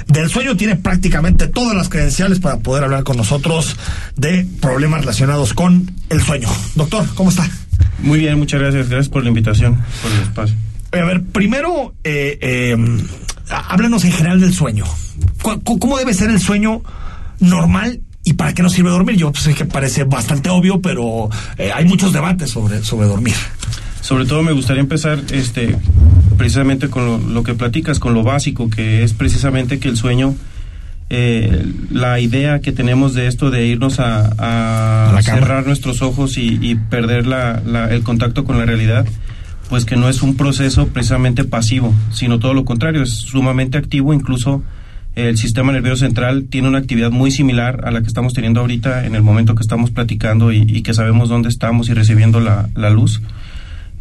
[0.08, 0.58] del Sueño.
[0.58, 3.76] Tiene prácticamente todas las credenciales para poder hablar con nosotros
[4.16, 6.50] de problemas relacionados con el sueño.
[6.76, 7.50] Doctor, ¿cómo está?
[8.00, 8.90] Muy bien, muchas gracias.
[8.90, 10.56] Gracias por la invitación, por el espacio.
[10.92, 12.78] A ver, primero, eh, eh,
[13.50, 14.86] háblanos en general del sueño.
[15.42, 16.82] ¿Cómo debe ser el sueño
[17.40, 19.16] normal ¿Y para qué nos sirve dormir?
[19.16, 23.36] Yo sé que parece bastante obvio, pero eh, hay muchos debates sobre, sobre dormir.
[24.02, 25.76] Sobre todo me gustaría empezar este,
[26.38, 30.36] precisamente con lo, que platicas, con lo básico, que es precisamente que el sueño,
[31.10, 37.26] eh, la idea que tenemos de esto de irnos a, cerrar nuestros ojos y, perder
[37.92, 39.06] el contacto con la realidad,
[39.70, 44.14] pues que no es un proceso precisamente pasivo, sino todo lo contrario, es sumamente activo,
[44.14, 44.64] incluso
[45.16, 49.06] el sistema nervioso central tiene una actividad muy similar a la que estamos teniendo ahorita
[49.06, 52.90] en el momento que estamos platicando y, que sabemos dónde estamos y recibiendo la, la
[52.90, 53.22] luz.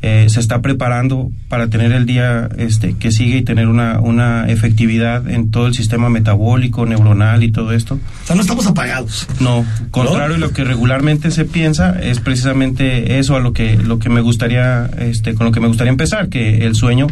[0.00, 4.48] Eh, se está preparando para tener el día este, que sigue y tener una, una
[4.48, 7.94] efectividad en todo el sistema metabólico, neuronal y todo esto.
[7.94, 9.26] O sea, no estamos apagados.
[9.40, 13.98] No, contrario a lo que regularmente se piensa, es precisamente eso a lo que, lo
[13.98, 17.08] que me gustaría, este, con lo que me gustaría empezar, que el sueño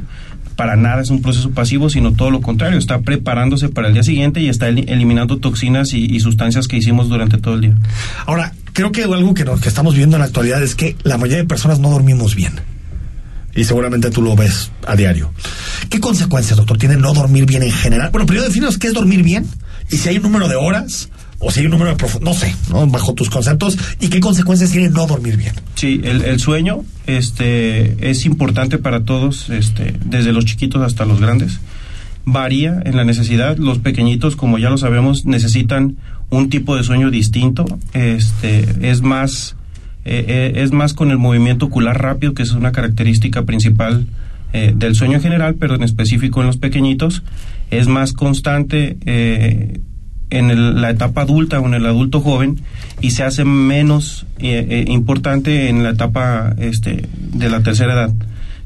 [0.55, 4.05] para nada es un proceso pasivo, sino todo lo contrario, está preparándose para el día
[4.05, 7.74] siguiente y está eliminando toxinas y, sustancias que hicimos durante todo el día.
[8.26, 11.39] Ahora, creo que algo que, que estamos viendo en la actualidad es que la mayoría
[11.39, 12.53] de personas no dormimos bien
[13.57, 15.32] y seguramente tú lo ves a diario.
[15.88, 18.11] ¿Qué consecuencias, doctor, tiene no dormir bien en general?
[18.12, 19.46] Bueno, primero definos qué es dormir bien
[19.90, 22.54] y si hay un número de horas o si hay un número de no sé,
[22.70, 22.86] ¿no?
[22.86, 25.54] bajo tus conceptos y qué consecuencias tiene no dormir bien.
[25.74, 31.59] Sí, el, sueño este, es importante para todos, este, desde los chiquitos hasta los grandes.
[32.28, 33.57] Varía en la necesidad.
[33.57, 35.96] Los pequeñitos, como ya lo sabemos, necesitan
[36.28, 37.64] un tipo de sueño distinto.
[37.92, 39.54] Este, es más
[40.09, 44.07] eh, eh, es más con el movimiento ocular rápido, que es una característica principal
[44.52, 47.24] eh, del sueño en general, pero en específico en los pequeñitos.
[47.72, 48.96] Es más constante
[50.30, 52.61] en la etapa adulta o en el adulto joven
[53.00, 58.14] y se hace menos importante en la etapa este, de la tercera edad.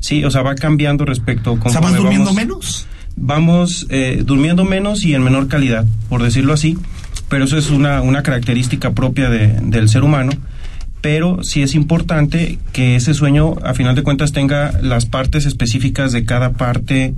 [0.00, 1.58] Sí, o sea, va cambiando respecto.
[1.64, 2.86] ¿O sea, durmiendo menos?
[3.16, 3.86] Vamos
[4.26, 6.76] durmiendo menos y en menor calidad, por decirlo así,
[7.30, 10.32] pero eso es una, una característica propia de, del ser humano
[11.00, 16.12] pero sí es importante que ese sueño, a final de cuentas, tenga las partes específicas
[16.12, 17.14] de cada parte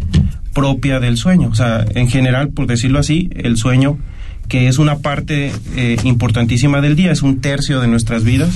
[0.53, 1.49] propia del sueño.
[1.49, 3.99] O sea, en general, por decirlo así, el sueño,
[4.49, 8.51] que es una parte eh, importantísima del día, es un tercio de nuestras vidas.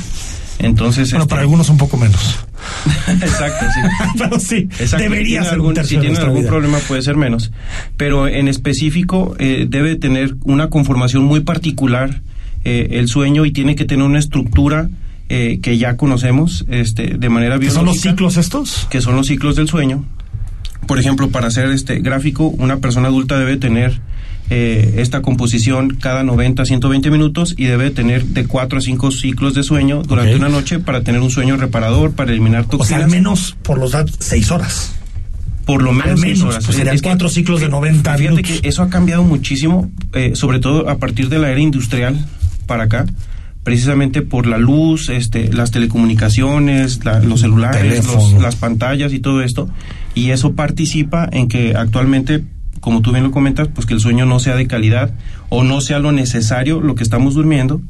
[0.59, 2.39] Entonces, bueno, para este, algunos un poco menos.
[3.09, 3.81] Exacto, sí.
[4.19, 7.53] Pero sí, debería ser algún, Si tienen algún problema puede ser menos.
[7.97, 12.23] Pero en específico eh, debe tener una conformación muy particular
[12.65, 14.89] eh, el sueño y tiene que tener una estructura
[15.29, 17.81] eh, que ya conocemos este, de manera biológica.
[17.81, 18.87] ¿Son los ciclos estos?
[18.91, 20.05] Que son los ciclos del sueño.
[20.87, 24.01] Por ejemplo, para hacer este gráfico, una persona adulta debe tener
[24.51, 29.11] eh, esta composición cada 90 a 120 minutos y debe tener de 4 a 5
[29.11, 32.79] ciclos de sueño durante una noche para tener un sueño reparador, para eliminar O sea,
[32.79, 33.03] toxinas.
[33.05, 34.93] al menos por los datos, seis horas.
[35.65, 36.65] por lo menos, al menos, horas.
[36.65, 38.61] pues serían Es que- cuatro ciclos de 90 Fíjate minutos.
[38.61, 42.25] que eso ha cambiado muchísimo, eh, sobre todo a partir de la era industrial
[42.67, 43.05] para acá,
[43.67, 49.43] precisamente por la luz, este, las telecomunicaciones, la- los celulares, los- las pantallas y todo
[49.43, 49.69] esto,
[50.15, 52.45] y eso participa en que actualmente,
[52.81, 55.11] como tú bien lo comentas, pues que el sueño no sea de calidad
[55.49, 57.83] o no sea lo necesario lo que estamos durmiendo.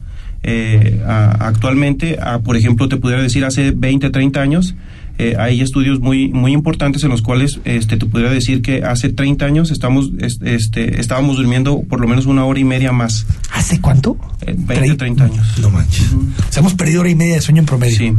[0.43, 4.75] Eh, a- actualmente, a, por ejemplo, te pudiera decir hace 20, 30 años,
[5.19, 9.09] eh, hay estudios muy muy importantes en los cuales este te pudiera decir que hace
[9.09, 13.27] 30 años estamos es- este estábamos durmiendo por lo menos una hora y media más.
[13.53, 14.17] ¿Hace cuánto?
[14.47, 15.59] Eh, 20, 30 años.
[15.61, 16.13] No manches.
[16.13, 17.97] O sea, hemos perdido hora y media de sueño en promedio.
[17.97, 18.13] Sí.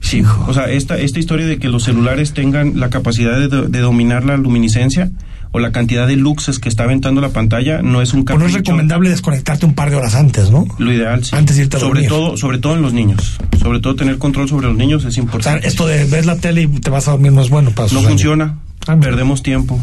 [0.00, 4.24] Sí, o sea, esta, esta historia de que los celulares tengan la capacidad de dominar
[4.24, 5.10] la luminiscencia
[5.56, 8.44] o la cantidad de luxes que está aventando la pantalla no es un Pues no
[8.44, 8.58] es capricho.
[8.72, 10.66] recomendable desconectarte un par de horas antes, ¿no?
[10.78, 11.34] Lo ideal, sí.
[11.34, 12.08] Antes de irte a sobre dormir.
[12.10, 13.38] todo, sobre todo en los niños.
[13.58, 15.66] Sobre todo tener control sobre los niños es O sea, importante.
[15.66, 18.02] esto de ver la tele y te vas a dormir no es bueno para no
[18.02, 18.58] funciona.
[18.86, 19.80] Ah, Perdemos tiempo.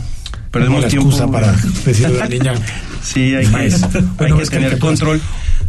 [0.52, 1.08] Perdemos la tiempo.
[1.10, 1.52] excusa para
[1.86, 2.54] decirle a la niña.
[3.02, 3.72] sí, hay que, hay
[4.18, 5.20] Bueno, tener que control.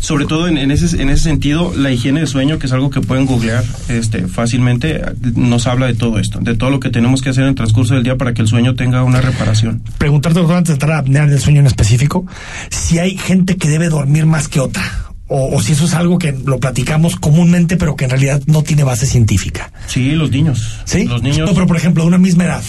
[0.05, 2.91] Sobre todo en, en ese, en ese sentido, la higiene del sueño, que es algo
[2.91, 5.01] que pueden googlear este, fácilmente,
[5.35, 7.95] nos habla de todo esto, de todo lo que tenemos que hacer en el transcurso
[7.95, 9.83] del día para que el sueño tenga una reparación.
[9.97, 12.27] Preguntarte, doctor, antes de entrar a apnea del sueño en específico,
[12.69, 14.83] si hay gente que debe dormir más que otra.
[15.27, 18.63] O, o si eso es algo que lo platicamos comúnmente, pero que en realidad no
[18.63, 19.73] tiene base científica.
[19.87, 20.81] Sí, los niños.
[20.85, 21.05] ¿Sí?
[21.05, 21.49] Los niños.
[21.49, 22.63] No, pero por ejemplo, de una misma edad.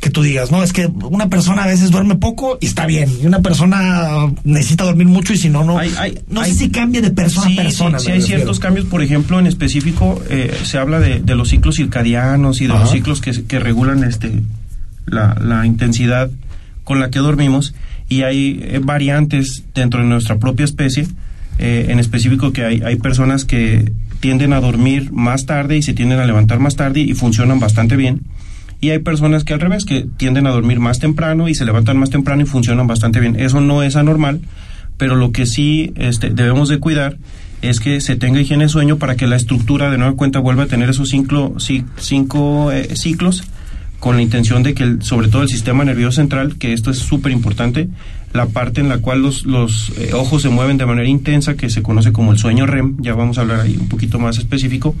[0.00, 3.10] Que tú digas, no, es que una persona a veces duerme poco y está bien.
[3.22, 5.78] Y una persona necesita dormir mucho y si no, no.
[6.28, 7.98] no sé si cambia de persona Sí, a persona.
[7.98, 11.50] sí, sí hay ciertos cambios, por ejemplo, en específico eh, se habla de, de los
[11.50, 14.32] ciclos circadianos y de los ciclos que, que regulan este
[15.06, 16.30] la, la intensidad
[16.84, 17.74] con la que dormimos
[18.08, 21.06] y hay eh, variantes dentro de nuestra propia especie,
[21.58, 25.92] eh, en específico que hay, hay personas que tienden a dormir más tarde y se
[25.92, 28.22] tienden a levantar más tarde y funcionan bastante bien.
[28.80, 31.98] Y hay personas que al revés, que tienden a dormir más temprano y se levantan
[31.98, 33.36] más temprano y funcionan bastante bien.
[33.38, 34.40] Eso no es anormal,
[34.96, 37.18] pero lo que sí este, debemos de cuidar
[37.62, 40.62] es que se tenga higiene de sueño para que la estructura de nueva cuenta vuelva
[40.62, 43.44] a tener esos cinco, ci- cinco eh, ciclos
[43.98, 46.96] con la intención de que el- sobre todo el sistema nervioso central, que esto es
[47.00, 47.88] súper importante,
[48.32, 51.68] la parte en la cual los, los eh, ojos se mueven de manera intensa, que
[51.68, 54.94] se conoce como el sueño REM, ya vamos a hablar ahí un poquito más específico,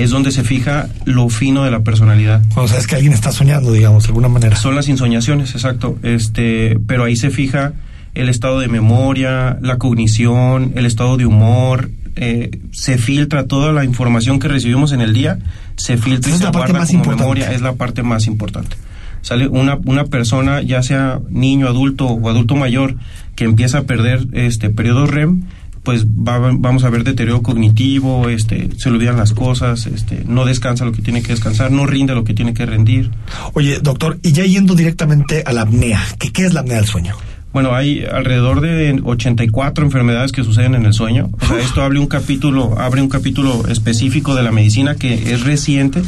[0.00, 2.42] es donde se fija lo fino de la personalidad.
[2.54, 4.56] Cuando sabes que alguien está soñando, digamos, de alguna manera.
[4.56, 5.98] Son las insoñaciones, exacto.
[6.02, 7.72] Este, pero ahí se fija
[8.14, 13.84] el estado de memoria, la cognición, el estado de humor, eh, se filtra toda la
[13.84, 15.38] información que recibimos en el día,
[15.76, 17.22] se filtra y es se la parte guarda más como importante.
[17.22, 18.76] memoria, es la parte más importante.
[19.22, 22.96] Sale una, una persona, ya sea niño, adulto o adulto mayor,
[23.36, 25.44] que empieza a perder este periodos REM,
[25.82, 30.84] pues va- vamos a ver deterioro cognitivo, este, se olvidan las cosas, este, no descansa
[30.84, 33.10] lo que tiene que descansar, no rinde lo que tiene que rendir.
[33.54, 36.86] Oye, doctor, y ya yendo directamente a la apnea, ¿qué, qué es la apnea del
[36.86, 37.14] sueño?
[37.52, 41.30] Bueno, hay alrededor de 84 enfermedades que suceden en el sueño.
[41.40, 45.42] O sea, esto abre un capítulo, abre un capítulo específico de la medicina que es
[45.42, 46.02] reciente.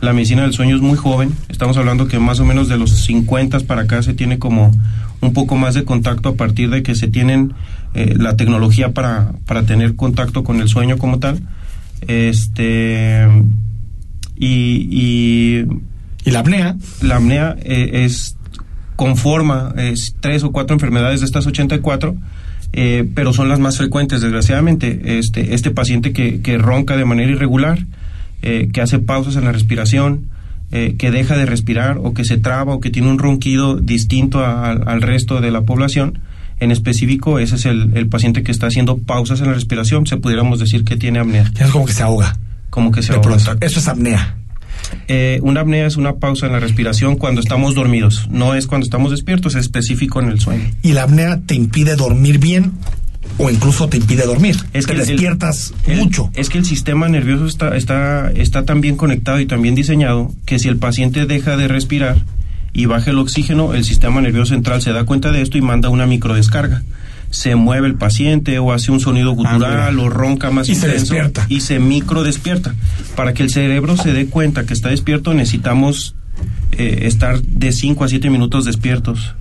[0.00, 1.32] La medicina del sueño es muy joven.
[1.50, 4.72] Estamos hablando que más o menos de los 50 para acá se tiene como
[5.20, 7.52] un poco más de contacto a partir de que se tienen
[7.96, 11.40] eh, la tecnología para, para tener contacto con el sueño como tal.
[12.06, 13.26] Este
[14.36, 15.66] y, y
[16.24, 16.76] ¿Y la apnea?
[17.02, 18.36] La apnea eh, es
[18.96, 22.16] conforma es tres o cuatro enfermedades de estas 84,
[22.72, 25.18] eh, pero son las más frecuentes, desgraciadamente.
[25.18, 27.78] Este, este paciente que, que ronca de manera irregular,
[28.42, 30.26] eh, que hace pausas en la respiración,
[30.72, 34.40] eh, que deja de respirar o que se traba o que tiene un ronquido distinto
[34.44, 36.18] a- al resto de la población.
[36.60, 40.06] En específico, ese es el, el paciente que está haciendo pausas en la respiración.
[40.06, 41.50] Se pudiéramos decir que tiene apnea.
[41.58, 42.36] Es como que se ahoga.
[42.70, 43.36] Como que se De ahoga.
[43.36, 43.64] pronto.
[43.64, 44.36] Eso es apnea.
[45.08, 48.84] Eh, una apnea es una pausa en la respiración cuando estamos dormidos, no es cuando
[48.84, 50.64] estamos despiertos, es específico en el sueño.
[50.82, 52.72] ¿Y la apnea te impide dormir bien
[53.38, 54.56] o incluso te impide dormir?
[54.74, 56.30] Es te que despiertas el- mucho.
[56.34, 60.32] Es que el sistema nervioso está, está, está tan bien conectado y tan bien diseñado
[60.44, 62.18] que si el paciente deja de respirar
[62.76, 65.88] y baja el oxígeno, el sistema nervioso central se da cuenta de esto y manda
[65.88, 66.82] una microdescarga.
[67.30, 70.86] Se mueve el paciente o hace un sonido gutural o ronca más Ah, Y se
[70.86, 71.46] intenso despierta.
[71.48, 72.74] y se microdespierta.
[73.16, 76.14] Para que el cerebro se dé cuenta que está despierto necesitamos
[76.72, 79.34] eh, estar de 5 a 7 minutos despiertos.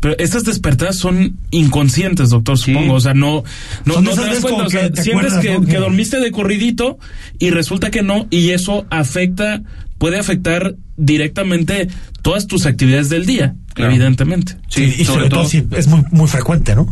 [0.00, 2.94] Pero estas despertadas son inconscientes, doctor, supongo.
[2.94, 3.44] O sea, no,
[3.84, 4.64] no, no te das cuenta.
[4.66, 6.98] O sea, sientes que Que- dormiste de corridito
[7.38, 9.62] y resulta que no, y eso afecta
[9.98, 11.88] puede afectar directamente
[12.22, 14.56] todas tus actividades del día, evidentemente.
[14.68, 16.88] Sí, y sobre, todo, si es muy, muy frecuente, ¿no?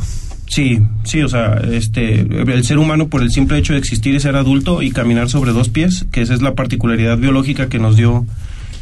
[0.47, 4.21] Sí, sí, o sea, este, el ser humano por el simple hecho de existir y
[4.21, 7.97] ser adulto y caminar sobre dos pies, que esa es la particularidad biológica que nos
[7.97, 8.27] dio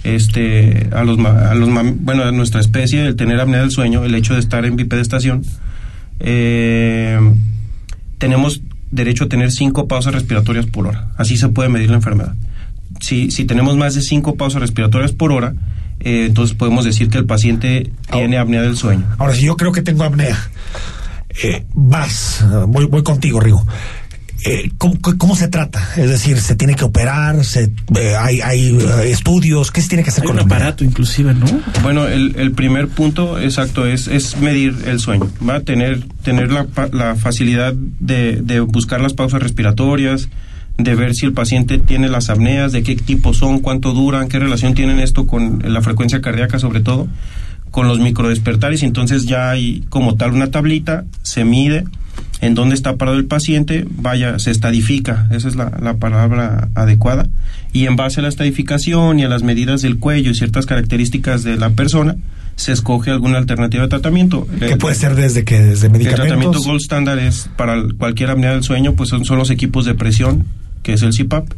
[0.04, 1.68] este a los a los
[2.00, 5.44] bueno a nuestra especie el tener apnea del sueño el hecho de estar en bipedestación
[6.18, 7.20] eh,
[8.18, 12.34] tenemos derecho a tener cinco pausas respiratorias por hora así se puede medir la enfermedad
[13.02, 15.54] si, si tenemos más de cinco pausas respiratorias por hora
[16.00, 19.72] eh, entonces podemos decir que el paciente tiene apnea del sueño ahora si yo creo
[19.72, 20.38] que tengo apnea
[21.42, 23.64] eh, vas voy voy contigo Rigo
[24.44, 25.90] eh, ¿cómo, se trata?
[25.96, 27.44] Es decir, ¿se tiene que operar?
[27.44, 29.70] Se, eh, ¿Hay, hay eh, estudios?
[29.70, 31.46] ¿Qué se tiene que hacer con un aparato inclusive, no?
[31.82, 35.30] Bueno, el, el, primer punto exacto es, es medir el sueño.
[35.48, 40.28] Va a tener, tener la, la facilidad de, de buscar las pausas respiratorias,
[40.78, 44.38] de ver si el paciente tiene las apneas, de qué tipo son, cuánto duran, qué
[44.38, 47.08] relación tienen esto con la frecuencia cardíaca sobre todo,
[47.70, 51.84] con los microdespertares, entonces ya hay como tal una tablita, se mide,
[52.42, 57.28] en dónde está parado el paciente, vaya, se estadifica, esa es la, palabra adecuada,
[57.72, 61.44] y en base a la estadificación y a las medidas del cuello y ciertas características
[61.44, 62.16] de la persona,
[62.56, 64.46] se escoge alguna alternativa de tratamiento.
[64.58, 66.24] ¿Qué puede ser desde que desde medicamentos?
[66.24, 69.84] El tratamiento gold standard es para cualquier apnea del sueño, pues son, son los equipos
[69.84, 70.44] de presión,
[70.82, 71.52] que es el CPAP.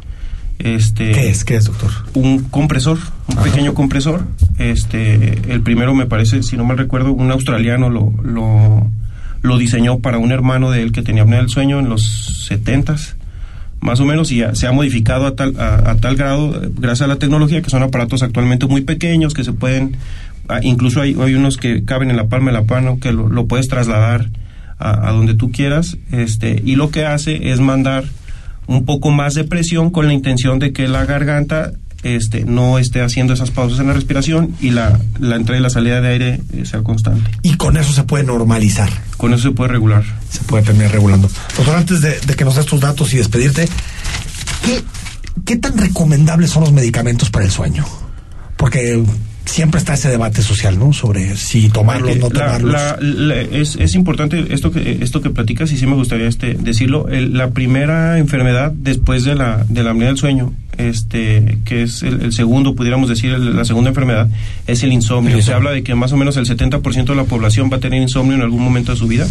[0.59, 1.43] Este, ¿Qué es?
[1.43, 1.91] ¿Qué es, doctor?
[2.13, 4.25] Un compresor, un pequeño compresor.
[4.57, 8.89] Este, el primero me parece, si no mal recuerdo, un australiano lo, lo
[9.45, 13.15] lo diseñó para un hermano de él que tenía apnea del sueño en los setentas
[13.79, 17.07] más o menos y se ha modificado a tal, a, tal grado eh, gracias a
[17.07, 19.97] la tecnología que son aparatos actualmente muy pequeños que se pueden
[20.61, 23.67] incluso hay, hay unos que caben en la palma de la mano que lo, puedes
[23.67, 24.29] trasladar
[24.77, 28.05] a, a, donde tú quieras este y lo que hace es mandar
[28.67, 31.71] un poco más de presión con la intención de que la garganta
[32.05, 35.71] este, no esté haciendo esas pausas en la respiración y la, la entrada y la
[35.71, 37.31] salida de aire eh, sea constante.
[37.41, 38.89] Y con eso se puede normalizar.
[39.17, 40.03] Con eso se puede regular.
[40.29, 41.29] Se puede terminar regulando.
[41.57, 43.67] Doctor, antes de, que nos des tus datos y despedirte,
[44.63, 44.83] ¿qué,
[45.45, 47.85] ¿qué tan recomendables son los medicamentos para el sueño?
[48.55, 49.03] Porque
[49.45, 50.93] siempre está ese debate social, ¿no?
[50.93, 52.81] Sobre si tomarlos, o no tomarlos.
[53.51, 57.07] es, es, importante esto que esto que platicas y sí me gustaría este decirlo.
[57.09, 62.33] la primera enfermedad después de la de la apnea del sueño, este, que es el,
[62.33, 64.27] segundo, pudiéramos decir, la segunda enfermedad,
[64.67, 65.41] es el insomnio.
[65.41, 68.01] Se habla de que más o menos el 70% de la población va a tener
[68.01, 69.27] insomnio en algún momento de su vida.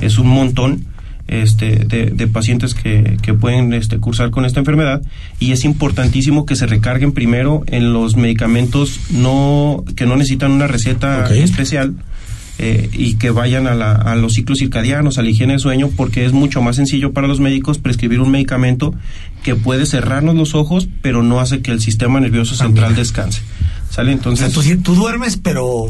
[0.00, 0.84] Es un montón
[1.30, 5.00] este, de, pacientes que, que, pueden este, cursar con esta enfermedad
[5.38, 10.66] y es importantísimo que se recarguen primero en los medicamentos no que no necesitan una
[10.66, 11.94] receta especial
[12.58, 15.88] eh, y que vayan a, la, a, los ciclos circadianos, a la higiene de sueño,
[15.96, 18.92] porque es mucho más sencillo para los médicos prescribir un medicamento
[19.42, 23.40] que puede cerrarnos los ojos, pero no hace que el sistema nervioso central descanse.
[23.88, 24.12] ¿Sale?
[24.12, 24.52] Entonces.
[24.82, 25.86] tú duermes, pero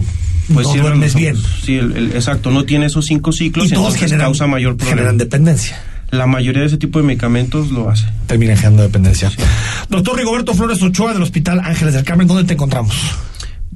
[0.53, 1.36] pues no duermes bien.
[1.62, 4.96] Sí, el, exacto, no tiene esos cinco ciclos y, entonces causa mayor problema.
[4.96, 5.80] Generan dependencia.
[6.11, 8.07] La mayoría de ese tipo de medicamentos lo hace.
[8.26, 9.30] Termina generando dependencia.
[9.88, 12.96] Doctor Rigoberto Flores Ochoa del Hospital Ángeles del Carmen, ¿dónde te encontramos?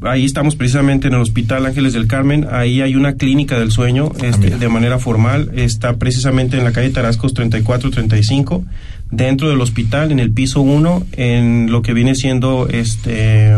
[0.02, 2.46] Ahí estamos precisamente en el Hospital Ángeles del Carmen.
[2.50, 5.52] Ahí hay una clínica del sueño ah, este, de manera formal.
[5.54, 8.64] Está precisamente en la calle Tarascos 3435,
[9.10, 13.56] dentro del hospital, en el piso 1, en lo que viene siendo este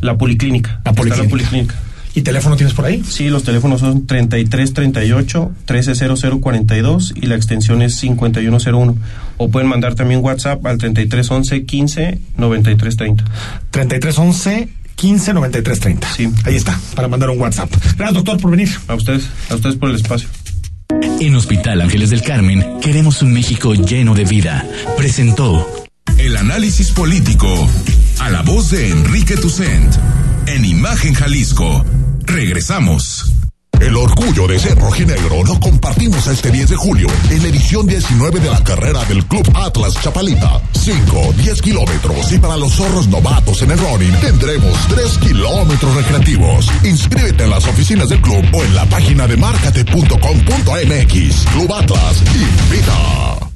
[0.00, 0.80] la policlínica.
[0.84, 1.74] La policlínica.
[2.16, 3.04] ¿Y teléfono tienes por ahí?
[3.06, 8.96] Sí, los teléfonos son 3338 130042 y la extensión es 5101.
[9.36, 13.24] O pueden mandar también WhatsApp al 3311 15 9330.
[13.70, 16.08] 3311 15 93 30.
[16.14, 16.30] Sí.
[16.44, 17.70] Ahí está, para mandar un WhatsApp.
[17.98, 18.70] Gracias, doctor, por venir.
[18.88, 20.30] A ustedes, a ustedes por el espacio.
[21.20, 24.66] En Hospital Ángeles del Carmen queremos un México lleno de vida.
[24.96, 25.86] Presentó
[26.16, 27.68] el análisis político
[28.20, 29.94] a la voz de Enrique Tucent
[30.46, 31.84] en Imagen Jalisco.
[32.26, 33.32] Regresamos.
[33.80, 38.40] El orgullo de ser rojinegro lo compartimos este 10 de julio en la edición 19
[38.40, 40.62] de la carrera del Club Atlas Chapalita.
[40.72, 46.70] 5, 10 kilómetros y para los zorros novatos en el running tendremos 3 kilómetros recreativos.
[46.84, 51.44] Inscríbete en las oficinas del club o en la página de marcate.com.mx.
[51.52, 53.55] Club Atlas invita.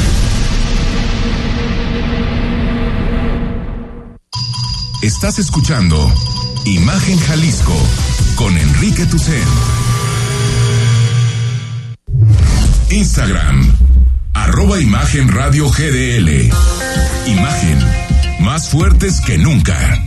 [5.01, 6.13] Estás escuchando
[6.63, 7.75] Imagen Jalisco
[8.35, 9.43] con Enrique Tucen.
[12.91, 13.77] Instagram,
[14.35, 16.51] arroba Imagen Radio GDL.
[17.25, 17.79] Imagen,
[18.41, 20.05] más fuertes que nunca.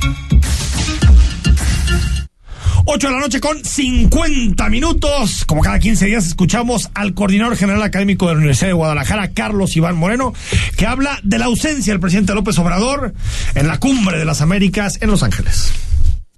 [2.87, 5.45] 8 de la noche con 50 minutos.
[5.47, 9.74] Como cada 15 días escuchamos al coordinador general académico de la Universidad de Guadalajara, Carlos
[9.76, 10.35] Iván Moreno,
[10.76, 13.14] que habla de la ausencia del presidente López Obrador
[13.55, 15.72] en la cumbre de las Américas en Los Ángeles.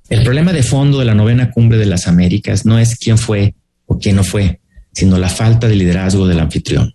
[0.09, 3.57] El problema de fondo de la novena cumbre de las Américas no es quién fue
[3.87, 4.61] o quién no fue,
[4.93, 6.95] sino la falta de liderazgo del anfitrión,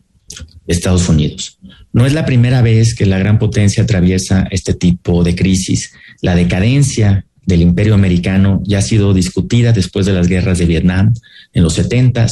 [0.66, 1.60] Estados Unidos.
[1.92, 5.92] No es la primera vez que la gran potencia atraviesa este tipo de crisis.
[6.22, 11.14] La decadencia del imperio americano ya ha sido discutida después de las guerras de Vietnam
[11.54, 12.28] en los 70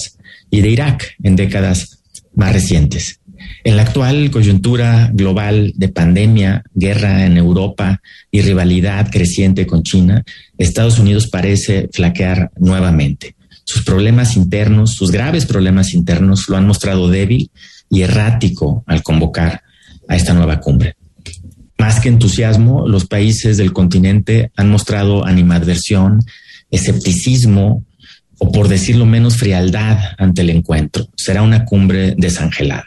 [0.51, 1.99] y de Irak en décadas
[2.35, 3.19] más recientes.
[3.63, 8.01] En la actual coyuntura global de pandemia, guerra en Europa
[8.31, 10.23] y rivalidad creciente con China,
[10.57, 13.35] Estados Unidos parece flaquear nuevamente.
[13.65, 17.51] Sus problemas internos, sus graves problemas internos lo han mostrado débil
[17.89, 19.61] y errático al convocar
[20.07, 20.95] a esta nueva cumbre.
[21.79, 26.19] Más que entusiasmo, los países del continente han mostrado animadversión,
[26.69, 27.85] escepticismo
[28.37, 31.07] o, por decirlo menos, frialdad ante el encuentro.
[31.15, 32.85] Será una cumbre desangelada.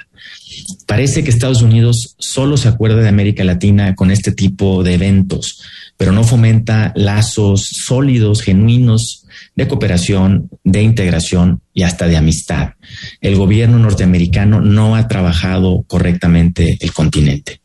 [0.86, 5.62] Parece que Estados Unidos solo se acuerda de América Latina con este tipo de eventos,
[5.96, 9.24] pero no fomenta lazos sólidos, genuinos
[9.56, 12.74] de cooperación, de integración y hasta de amistad.
[13.22, 17.62] El gobierno norteamericano no ha trabajado correctamente el continente.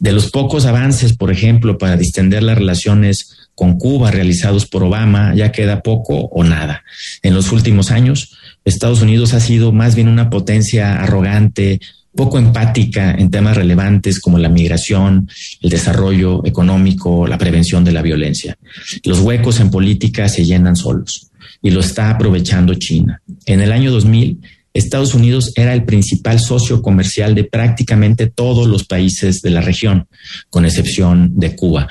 [0.00, 5.34] De los pocos avances, por ejemplo, para distender las relaciones con Cuba realizados por Obama,
[5.34, 6.84] ya queda poco o nada.
[7.22, 11.80] En los últimos años, Estados Unidos ha sido más bien una potencia arrogante,
[12.14, 15.28] poco empática en temas relevantes como la migración,
[15.60, 18.56] el desarrollo económico, la prevención de la violencia.
[19.04, 21.30] Los huecos en política se llenan solos
[21.62, 23.20] y lo está aprovechando China.
[23.46, 24.38] En el año 2000,
[24.74, 30.06] Estados Unidos era el principal socio comercial de prácticamente todos los países de la región,
[30.50, 31.88] con excepción de Cuba.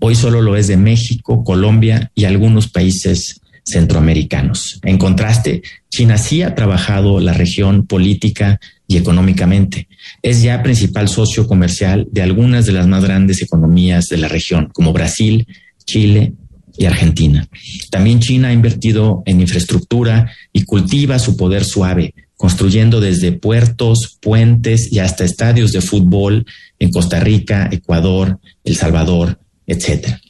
[0.00, 4.80] Hoy solo lo es de México, Colombia y algunos países centroamericanos.
[4.82, 9.88] En contraste, China sí ha trabajado la región política y económicamente.
[10.22, 14.68] Es ya principal socio comercial de algunas de las más grandes economías de la región,
[14.74, 15.46] como Brasil,
[15.86, 16.34] Chile
[16.76, 17.48] y Argentina.
[17.90, 24.92] También China ha invertido en infraestructura y cultiva su poder suave, construyendo desde puertos, puentes
[24.92, 26.46] y hasta estadios de fútbol
[26.78, 30.20] en Costa Rica, Ecuador, El Salvador, etcétera.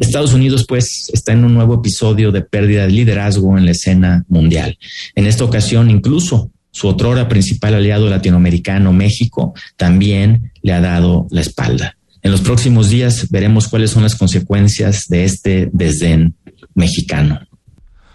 [0.00, 4.24] Estados Unidos, pues, está en un nuevo episodio de pérdida de liderazgo en la escena
[4.28, 4.78] mundial.
[5.14, 11.42] En esta ocasión, incluso su otrora principal aliado latinoamericano, México, también le ha dado la
[11.42, 11.96] espalda.
[12.22, 16.34] En los próximos días veremos cuáles son las consecuencias de este desdén
[16.74, 17.40] mexicano.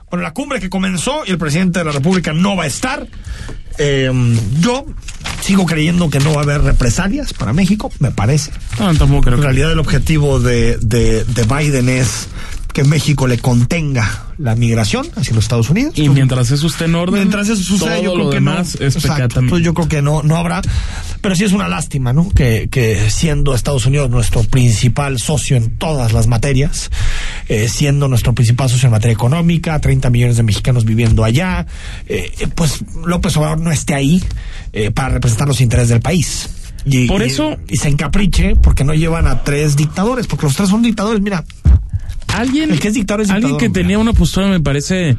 [0.09, 3.07] Bueno, la cumbre que comenzó y el presidente de la República no va a estar.
[3.77, 4.11] Eh,
[4.59, 4.85] yo
[5.41, 8.51] sigo creyendo que no va a haber represalias para México, me parece.
[8.79, 9.37] No, tampoco creo.
[9.37, 12.27] En realidad el objetivo de, de, de Biden es
[12.75, 15.97] que México le contenga la migración hacia los Estados Unidos.
[15.97, 18.85] Y mientras eso esté en orden, mientras eso sucede, yo creo que demás no.
[18.85, 19.57] Exacto.
[19.59, 20.61] Yo creo que no, no habrá.
[21.21, 22.29] Pero sí es una lástima, ¿no?
[22.31, 26.91] Que, que siendo Estados Unidos nuestro principal socio en todas las materias,
[27.47, 31.67] eh, siendo nuestro principal socio en materia económica, 30 millones de mexicanos viviendo allá,
[32.07, 34.21] eh, pues López Obrador no esté ahí
[34.73, 36.49] eh, para representar los intereses del país.
[36.83, 37.55] Y, Por eso.
[37.69, 41.21] Y, y se encapriche porque no llevan a tres dictadores, porque los tres son dictadores,
[41.21, 41.45] mira.
[42.27, 43.81] Alguien, el que es dictador es alguien dictador, que hombre.
[43.83, 45.15] tenía una postura, me parece,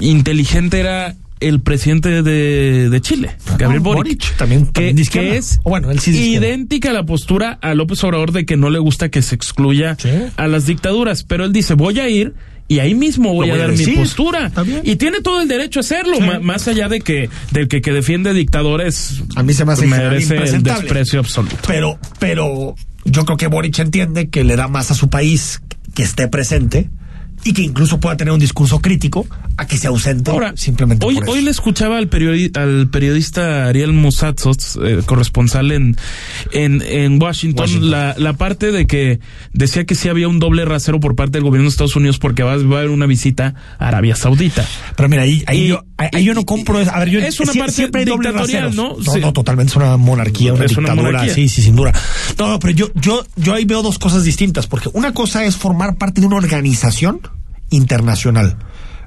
[0.00, 5.98] inteligente era el presidente de, de Chile, Gabriel Boric, también, que, también es Bueno, él
[5.98, 9.96] sí idéntica la postura a López Obrador de que no le gusta que se excluya
[10.36, 12.34] a las dictaduras, pero él dice, voy a ir
[12.68, 14.52] y ahí mismo voy, a a dar mi postura.
[14.84, 18.32] Y tiene todo el derecho a hacerlo, más allá de que del que, que defiende
[18.32, 21.56] dictadores A mí se me hace merece el desprecio absoluto.
[21.66, 25.62] Pero, pero yo creo que Boric entiende que le da más a su país
[25.94, 26.90] que esté presente
[27.44, 29.26] y que incluso pueda tener un discurso crítico
[29.56, 31.32] a que se ausente simplemente Hoy, por eso.
[31.32, 35.96] hoy le escuchaba al, periodi- al periodista Ariel Musatzos, eh, corresponsal en,
[36.52, 37.90] en, en Washington, Washington.
[37.90, 39.20] La, la parte de que
[39.52, 42.42] decía que sí había un doble rasero por parte del gobierno de Estados Unidos porque
[42.42, 44.66] va, va a haber una visita a Arabia Saudita.
[44.96, 46.78] Pero mira, ahí, ahí, Y- yo, ahí, yo no compro.
[46.80, 46.90] eso.
[46.94, 48.74] A ver, yo Es una parte siempre hay dictatorial, raseros.
[48.74, 48.96] ¿no?
[49.02, 49.20] No, Sí.
[49.20, 51.12] no, totalmente es una monarquía, una Es una dictadura.
[51.12, 51.34] monarquía.
[51.34, 51.92] Sí, sí, sin duda.
[52.38, 55.56] No, no, pero yo, yo, yo ahí veo dos cosas distintas, porque una cosa es
[55.56, 57.20] formar parte de una organización
[57.70, 58.56] internacional.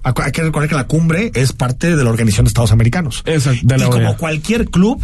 [0.04, 3.24] Hay que recordar que la cumbre es parte de la Organización de Estados Americanos.
[3.26, 4.18] Exacto, de la y como OEA.
[4.18, 5.02] cualquier club,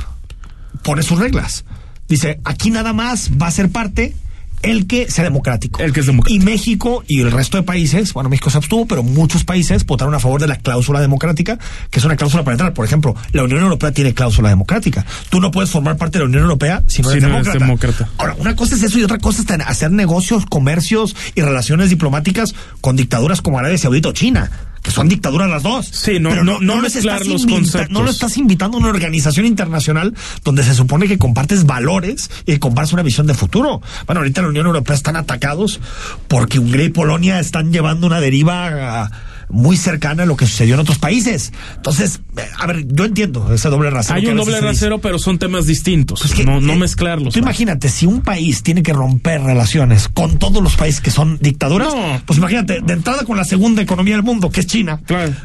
[0.83, 1.63] pone sus reglas.
[2.09, 4.15] Dice, aquí nada más va a ser parte
[4.61, 5.81] el que sea democrático.
[5.81, 6.43] El que es democrático.
[6.43, 10.13] Y México y el resto de países, bueno, México se abstuvo, pero muchos países votaron
[10.13, 11.57] a favor de la cláusula democrática,
[11.89, 12.73] que es una cláusula para entrar.
[12.73, 15.05] Por ejemplo, la Unión Europea tiene cláusula democrática.
[15.29, 17.53] Tú no puedes formar parte de la Unión Europea si no Si eres no eres
[17.53, 18.09] demócrata.
[18.17, 22.53] Ahora, una cosa es eso y otra cosa es hacer negocios, comercios y relaciones diplomáticas
[22.81, 24.51] con dictaduras como Arabia Saudita o China.
[24.81, 25.87] Que son dictaduras las dos.
[25.87, 27.89] Sí, no- Pero no- no mezclar los conceptos.
[27.91, 30.13] No lo estás invitando a una organización internacional
[30.43, 33.81] donde se supone que compartes valores y compartes una visión de futuro.
[34.05, 35.79] Bueno, ahorita la Unión Europea están atacados
[36.27, 39.11] porque Hungría y Polonia están llevando una deriva ah,
[39.49, 41.51] muy cercana a lo que sucedió en otros países.
[41.75, 44.19] Entonces, eh, a ver, yo entiendo ese doble rasero.
[44.19, 46.21] Hay un doble rasero, pero son temas distintos.
[46.21, 47.33] Pues que, no no eh, mezclarlos.
[47.33, 51.37] Tú imagínate, si un país tiene que romper relaciones con todos los países que son
[51.41, 51.93] dictaduras,
[52.25, 55.01] pues imagínate, de entrada con la segunda economía del mundo, que es China.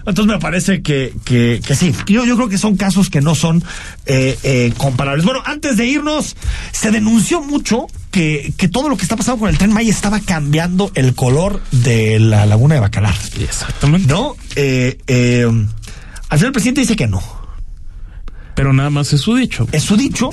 [0.07, 1.93] Entonces me parece que, que, que sí.
[2.07, 3.63] Yo, yo creo que son casos que no son
[4.07, 5.25] eh, eh, comparables.
[5.25, 6.37] Bueno, antes de irnos,
[6.73, 10.21] se denunció mucho que, que todo lo que está pasando con el tren Maya estaba
[10.21, 13.15] cambiando el color de la laguna de Bacalar.
[13.41, 14.07] Exactamente.
[14.07, 14.37] ¿No?
[14.55, 15.45] Eh, eh,
[16.29, 17.21] al final el presidente dice que no.
[18.55, 19.67] Pero nada más es su dicho.
[19.73, 20.31] Es su dicho.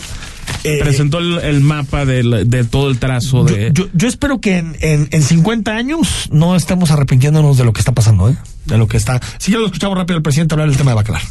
[0.64, 3.72] Eh, Presentó el, el mapa de, todo el trazo de...
[3.74, 7.80] Yo, yo espero que en, en, en 50 años no estemos arrepintiéndonos de lo que
[7.82, 8.38] está pasando, ¿eh?
[8.66, 9.20] De lo que está.
[9.40, 11.24] Si ya lo escuchamos rápido el presidente hablar del tema de Bacalar.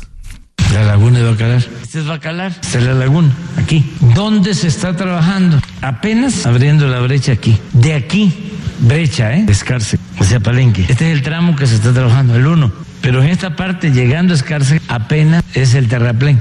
[0.73, 1.65] La laguna de Bacalar.
[1.81, 2.57] Este es Bacalar.
[2.61, 3.89] Esta es la laguna, aquí.
[4.17, 5.61] ¿Dónde se está trabajando?
[5.83, 7.57] Apenas abriendo la brecha aquí.
[7.73, 8.33] De aquí,
[8.81, 9.47] brecha, ¿eh?
[9.49, 10.83] Escarce, hacia Palenque.
[10.89, 12.73] Este es el tramo que se está trabajando, el uno.
[13.01, 16.39] Pero en esta parte, llegando a Escarce, apenas es el terraplén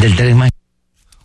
[0.00, 0.50] del Tren Maya.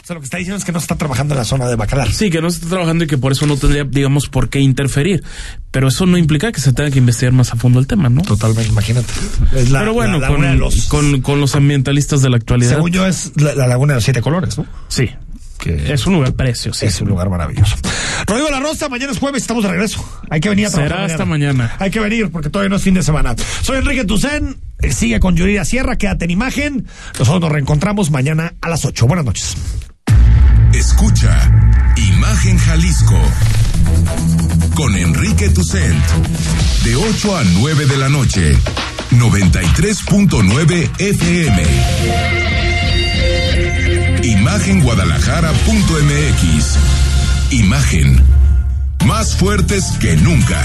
[0.02, 1.66] O sea, lo que está diciendo es que no se está trabajando en la zona
[1.70, 2.12] de Bacalar.
[2.12, 4.60] Sí, que no se está trabajando y que por eso no tendría, digamos, por qué
[4.60, 5.24] interferir.
[5.72, 8.22] Pero eso no implica que se tenga que investigar más a fondo el tema, ¿no?
[8.24, 9.08] Totalmente, imagínate.
[9.56, 12.72] Es la- Pero bueno, la con, los- con, con los ambientalistas de la actualidad.
[12.76, 14.66] Según yo, es la, la laguna de los siete colores, ¿no?
[14.90, 15.10] Sí.
[15.66, 16.86] Es un lugar precioso.
[16.86, 17.76] Es un lugar maravilloso.
[18.28, 20.04] Rodrigo La Rosa, mañana es jueves, estamos de regreso.
[20.30, 20.98] Hay que venir a trabajar.
[20.98, 21.76] Será hasta mañana.
[21.80, 23.36] Hay que venir porque todavía no es fin de semana.
[23.62, 26.88] Soy Enrique Tucen, eh, sigue con Yuridia Sierra, quédate en imagen.
[27.18, 29.08] Nosotros nos reencontramos mañana a las 8.
[29.08, 29.56] Buenas noches.
[30.74, 31.52] Escucha
[31.96, 33.20] Imagen Jalisco
[34.76, 36.04] con Enrique Tucent
[36.84, 38.58] de 8 a 9 de la noche
[39.12, 42.73] 93.9 FM
[44.54, 46.78] Imagenguadalajara.mx
[47.50, 48.24] Imagen
[49.04, 50.64] más fuertes que nunca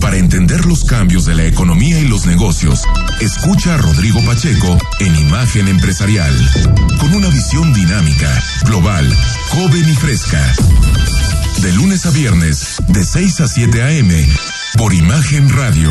[0.00, 2.84] Para entender los cambios de la economía y los negocios,
[3.20, 6.32] escucha a Rodrigo Pacheco en Imagen Empresarial,
[7.00, 8.32] con una visión dinámica,
[8.64, 9.12] global,
[9.48, 10.40] joven y fresca.
[11.62, 14.24] De lunes a viernes, de 6 a 7 a.m.,
[14.78, 15.90] por Imagen Radio.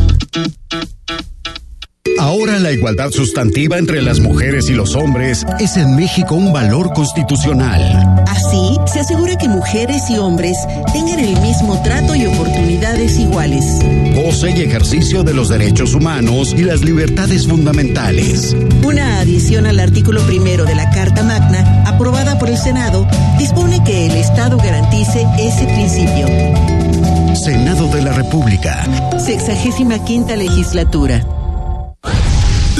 [2.21, 6.93] Ahora la igualdad sustantiva entre las mujeres y los hombres es en México un valor
[6.93, 8.23] constitucional.
[8.27, 10.55] Así, se asegura que mujeres y hombres
[10.93, 13.65] tengan el mismo trato y oportunidades iguales.
[14.13, 18.55] Goce y ejercicio de los derechos humanos y las libertades fundamentales.
[18.85, 23.07] Una adición al artículo primero de la Carta Magna, aprobada por el Senado,
[23.39, 26.27] dispone que el Estado garantice ese principio.
[27.35, 28.85] Senado de la República.
[29.17, 31.25] Sexagésima quinta legislatura.